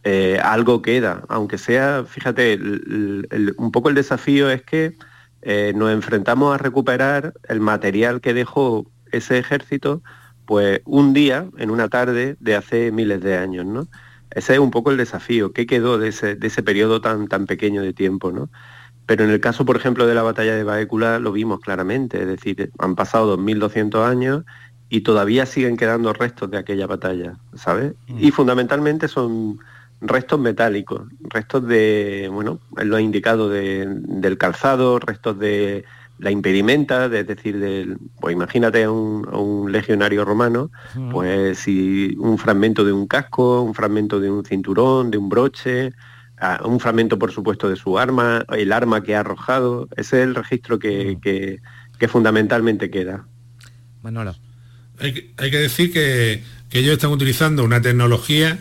[0.08, 4.92] eh, algo queda, aunque sea, fíjate, un poco el desafío es que
[5.42, 10.04] eh, nos enfrentamos a recuperar el material que dejó ese ejército,
[10.44, 13.88] pues un día, en una tarde de hace miles de años, ¿no?
[14.30, 17.46] Ese es un poco el desafío, ¿qué quedó de ese, de ese periodo tan, tan
[17.46, 18.48] pequeño de tiempo, ¿no?
[19.06, 22.28] Pero en el caso, por ejemplo, de la batalla de Baécula lo vimos claramente, es
[22.28, 24.44] decir, han pasado 2.200 años
[24.88, 27.94] y todavía siguen quedando restos de aquella batalla, ¿sabes?
[28.06, 28.18] Mm.
[28.20, 29.58] Y fundamentalmente son
[30.08, 35.84] restos metálicos, restos de, bueno, lo ha indicado del calzado, restos de
[36.18, 40.70] la impedimenta, es decir, del, pues imagínate a un, legionario romano,
[41.10, 45.92] pues si un fragmento de un casco, un fragmento de un cinturón, de un broche,
[46.64, 50.34] un fragmento por supuesto de su arma, el arma que ha arrojado, ese es el
[50.34, 53.26] registro que, que, fundamentalmente queda.
[54.02, 54.36] Manolo.
[54.98, 58.58] Hay que, hay que decir que, que ellos están utilizando una tecnología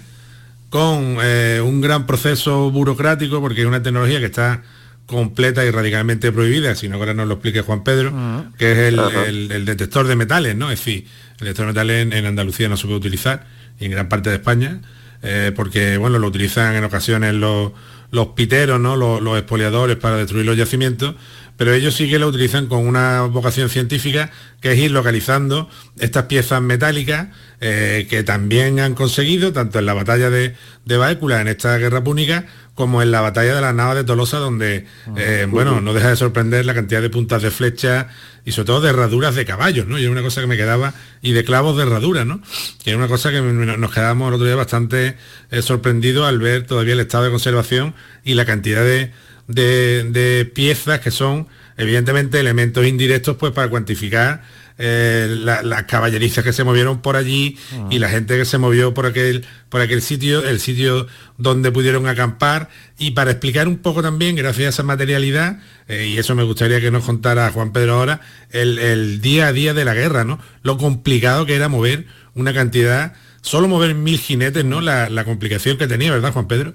[0.75, 4.61] con eh, un gran proceso burocrático, porque es una tecnología que está
[5.05, 8.43] completa y radicalmente prohibida, si no ahora nos lo explique Juan Pedro, ah.
[8.57, 10.69] que es el, detector de metales, ¿no?
[10.69, 11.07] Es decir,
[11.39, 13.45] el detector de metales en, Andalucía no se puede utilizar,
[13.79, 14.81] y en gran parte de España,
[15.23, 17.71] eh, porque bueno, lo utilizan en ocasiones los,
[18.11, 18.97] los piteros, ¿no?
[18.97, 21.15] Los, los, expoliadores para destruir los yacimientos,
[21.57, 24.31] pero ellos sí que lo utilizan con una vocación científica,
[24.61, 27.27] que es ir localizando estas piezas metálicas
[27.61, 32.03] eh, que también han conseguido, tanto en la batalla de, de Baécula, en esta guerra
[32.03, 32.45] púnica,
[32.75, 34.85] como en la batalla de la Nava de Tolosa, donde,
[35.15, 38.09] eh, bueno, no deja de sorprender la cantidad de puntas de flecha
[38.43, 39.97] y sobre todo de herraduras de caballos, ¿no?
[39.97, 42.41] Y es una cosa que me quedaba, y de clavos de herradura, ¿no?
[42.83, 45.15] Que es una cosa que nos quedamos el otro día bastante
[45.51, 47.95] eh, sorprendidos al ver todavía el estado de conservación
[48.25, 49.13] y la cantidad de,
[49.47, 54.43] de, piezas que son evidentemente elementos indirectos pues para cuantificar
[54.77, 57.87] eh, las caballerizas que se movieron por allí ah.
[57.89, 62.07] y la gente que se movió por aquel, por aquel sitio, el sitio donde pudieron
[62.07, 66.43] acampar y para explicar un poco también, gracias a esa materialidad, eh, y eso me
[66.43, 68.21] gustaría que nos contara Juan Pedro ahora,
[68.51, 70.39] el, día a día de la guerra, ¿no?
[70.61, 74.81] Lo complicado que era mover una cantidad, solo mover mil jinetes, ¿no?
[74.81, 76.73] La, la complicación que tenía, ¿verdad, Juan Pedro?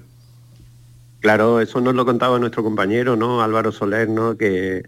[1.21, 3.43] Claro, eso nos lo contaba nuestro compañero, ¿no?
[3.43, 4.37] Álvaro Soler, ¿no?
[4.37, 4.83] Que,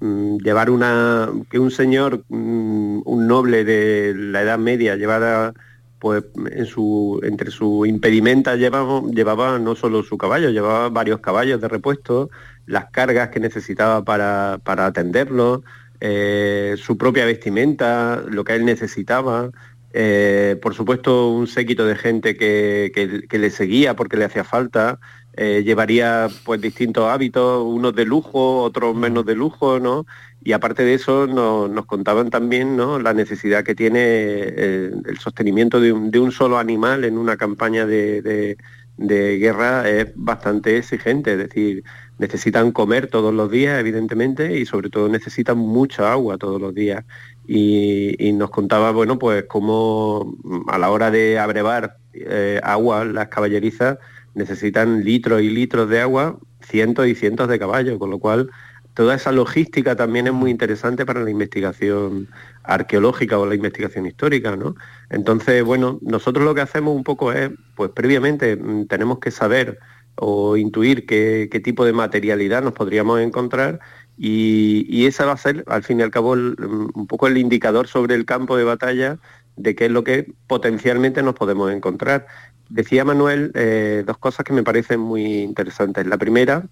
[0.00, 5.54] mm, llevar una, que un señor, mm, un noble de la Edad Media, llevara
[6.00, 11.60] pues en su, entre su impedimenta llevaba, llevaba no solo su caballo, llevaba varios caballos
[11.60, 12.28] de repuesto,
[12.66, 15.62] las cargas que necesitaba para, para atenderlo,
[16.00, 19.50] eh, su propia vestimenta, lo que él necesitaba,
[19.96, 22.90] eh, por supuesto un séquito de gente que,
[23.28, 24.98] que, le seguía porque le hacía falta,
[25.36, 30.04] eh, llevaría pues distintos hábitos, unos de lujo, otros menos de lujo, ¿no?
[30.42, 32.98] Y aparte de eso nos contaban también ¿no?
[32.98, 38.56] la necesidad que tiene el, sostenimiento de un, solo animal en una campaña de,
[38.96, 41.84] de guerra es bastante exigente, es decir,
[42.18, 47.04] necesitan comer todos los días, evidentemente, y sobre todo necesitan mucha agua todos los días.
[47.46, 53.28] Y, nos contaba, bueno, pues cómo mm, a la hora de abrevar eh, agua, las
[53.28, 53.98] caballerizas
[54.34, 58.50] necesitan litros y litros de agua, cientos y cientos de caballos, con lo cual
[58.94, 62.28] toda esa logística también es muy interesante para la investigación
[62.62, 64.74] arqueológica o la investigación histórica, ¿no?
[65.10, 69.78] Entonces, bueno, nosotros lo que hacemos un poco es, pues previamente mm, tenemos que saber
[70.16, 73.80] o intuir qué, tipo de materialidad nos podríamos encontrar
[74.16, 77.88] y, y, esa va a ser, al fin y al cabo, un poco el indicador
[77.88, 79.18] sobre el campo de batalla
[79.56, 82.26] de qué es lo que potencialmente nos podemos encontrar.
[82.68, 86.06] Decía Manuel eh, dos cosas que me parecen muy interesantes.
[86.06, 86.66] La primera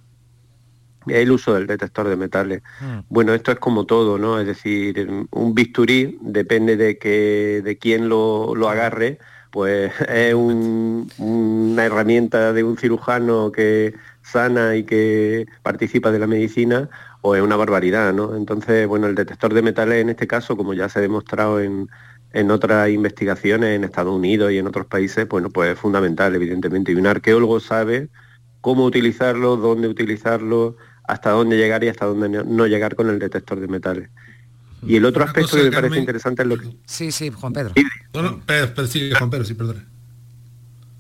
[1.06, 2.62] es el uso del detector de metales.
[2.80, 3.00] Mm.
[3.08, 4.40] Bueno, esto es como todo, ¿no?
[4.40, 9.18] Es decir, un bisturí, depende de, que, de quién lo, lo agarre,
[9.52, 16.88] pues es una herramienta de un cirujano que sana y que participa de la medicina
[17.20, 18.34] o es una barbaridad, ¿no?
[18.36, 21.88] Entonces, bueno, el detector de metales en este caso, como ya se ha demostrado en,
[22.50, 26.92] otras investigaciones en Estados Unidos y en otros países, bueno, pues es fundamental, evidentemente.
[26.92, 28.08] Y un arqueólogo sabe
[28.62, 33.60] cómo utilizarlo, dónde utilizarlo, hasta dónde llegar y hasta dónde no llegar con el detector
[33.60, 34.10] de metales.
[34.86, 36.68] Y el otro aspecto que me parece interesante es lo que...
[36.86, 37.72] Sí, sí, Juan Pedro.
[38.88, 39.92] sí, Juan Pedro, sí, perdón.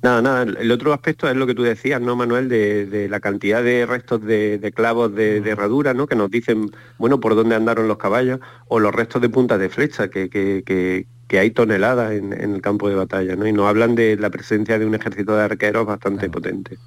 [0.02, 2.48] Nada, nada, el otro aspecto es lo que tú decías, ¿no, Manuel?
[2.48, 6.08] De, la cantidad de restos de, clavos de, herradura, ¿no?
[6.08, 9.68] Que nos dicen, bueno, por dónde andaron los caballos, o los restos de puntas de
[9.68, 11.06] flecha, que, que,
[11.38, 13.46] hay toneladas en, el campo de batalla, ¿no?
[13.46, 16.78] Y nos hablan de la presencia de un ejército de arqueros bastante potente.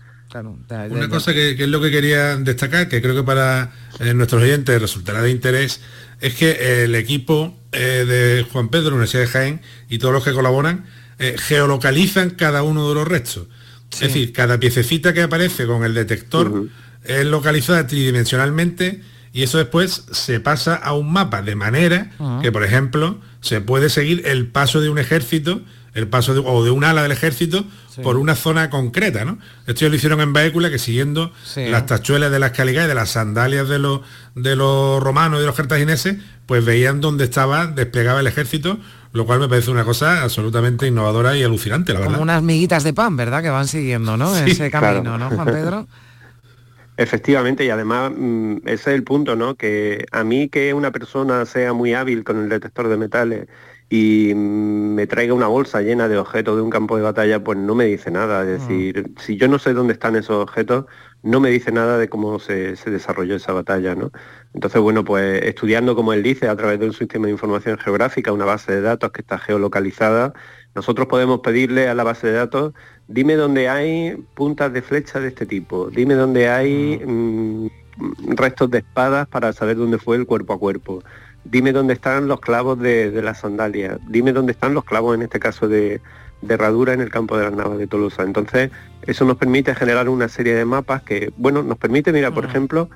[0.90, 4.82] Una cosa que, es lo que quería destacar, que creo que para eh, nuestros oyentes
[4.82, 5.82] resultará de interés,
[6.22, 10.34] es que el equipo eh, de Juan Pedro, Universidad de Jaén, y todos los que
[10.34, 10.86] colaboran,
[11.20, 13.48] eh, geolocalizan cada uno de los restos.
[13.92, 16.68] Es decir, cada piececita que aparece con el detector
[17.04, 19.02] es localizada tridimensionalmente
[19.32, 22.12] y eso después se pasa a un mapa de manera
[22.42, 25.62] que, por ejemplo, se puede seguir el paso de un ejército
[25.96, 27.66] el paso de, o de un ala del ejército
[28.04, 29.40] por una zona concreta, ¿no?
[29.66, 32.96] Esto ya lo hicieron en Vehícula, que siguiendo las tachuelas de las caligas y de
[32.96, 34.02] las sandalias de los,
[34.36, 38.78] de los romanos y de los cartagineses, pues veían dónde estaba, desplegaba el ejército,
[39.14, 42.14] lo cual me parece una cosa absolutamente innovadora y alucinante, la verdad.
[42.16, 43.42] Como unas miguitas de pan, ¿verdad?
[43.42, 44.36] Que van siguiendo, ¿no?
[44.38, 45.88] Ese camino, ¿no, Juan Pedro?
[46.98, 49.56] Efectivamente, y además mm, ese es el punto, ¿no?
[49.56, 53.48] Que a mí que una persona sea muy hábil con el detector de metales
[53.90, 57.76] y me traiga una bolsa llena de objetos de un campo de batalla, pues no
[57.76, 58.42] me dice nada.
[58.42, 58.68] Es mm.
[58.68, 60.86] decir, si yo no sé dónde están esos objetos,
[61.22, 63.94] no me dice nada de cómo se, desarrolló esa batalla.
[63.96, 64.12] ¿no?
[64.54, 68.32] Entonces, bueno, pues estudiando, como él dice, a través de un sistema de información geográfica,
[68.32, 70.34] una base de datos que está geolocalizada,
[70.74, 72.74] nosotros podemos pedirle a la base de datos,
[73.08, 77.70] dime dónde hay puntas de flecha de este tipo, dime dónde hay mm.
[77.98, 81.02] Mm, restos de espadas para saber dónde fue el cuerpo a cuerpo
[81.46, 85.22] dime dónde están los clavos de, de la sandalia, dime dónde están los clavos en
[85.22, 86.02] este caso de,
[86.48, 88.24] herradura en el campo de las Navas de Tolosa.
[88.24, 88.72] Entonces,
[89.04, 92.90] eso nos permite generar una serie de mapas que, bueno, nos permite, mira, por ejemplo,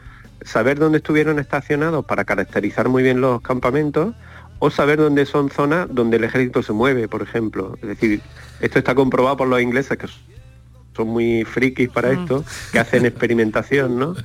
[0.43, 4.13] saber dónde estuvieron estacionados para caracterizar muy bien los campamentos
[4.59, 7.75] o saber dónde son zonas donde el ejército se mueve, por ejemplo.
[7.81, 8.21] Es decir,
[8.59, 10.07] esto está comprobado por los ingleses que
[10.99, 12.19] son muy frikis para mm.
[12.19, 12.43] esto,
[12.73, 14.15] que hacen experimentación, ¿no?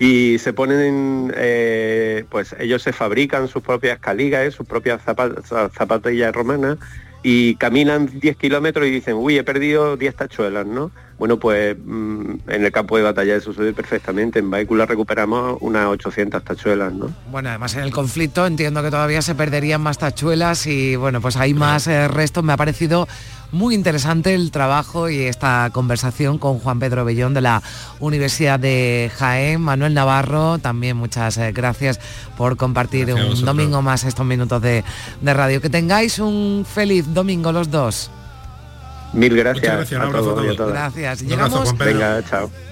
[0.00, 6.78] Y se ponen, eh, pues ellos se fabrican sus propias caligas, sus propias zapatillas romanas
[7.22, 10.90] y caminan 10 kilómetros y dicen, uy, he perdido 10 tachuelas, ¿no?
[11.18, 14.40] Bueno, pues mm, en el campo de batalla eso sucede perfectamente.
[14.40, 17.10] En vehículos recuperamos unas 800 tachuelas, ¿no?
[17.30, 21.36] Bueno, además en el conflicto entiendo que todavía se perderían más tachuelas y bueno, pues
[21.36, 22.44] hay más eh, restos.
[22.44, 23.08] Me ha parecido
[23.54, 27.62] muy interesante el trabajo y esta conversación con Juan Pedro Bellón de la
[28.00, 32.00] Universidad de Jaén, Manuel Navarro, también muchas eh, gracias
[32.36, 34.84] por compartir un domingo más estos minutos de,
[35.20, 35.60] de radio.
[35.60, 38.10] Que tengáis un feliz domingo los dos.
[39.12, 41.22] Mil gracias, a todos, Gracias.
[41.22, 41.72] Llegamos,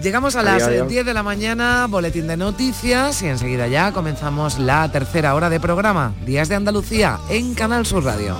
[0.02, 4.90] llegamos a las 10 de la mañana, boletín de noticias y enseguida ya comenzamos la
[4.90, 8.36] tercera hora de programa, Días de Andalucía, en Canal Sur Radio.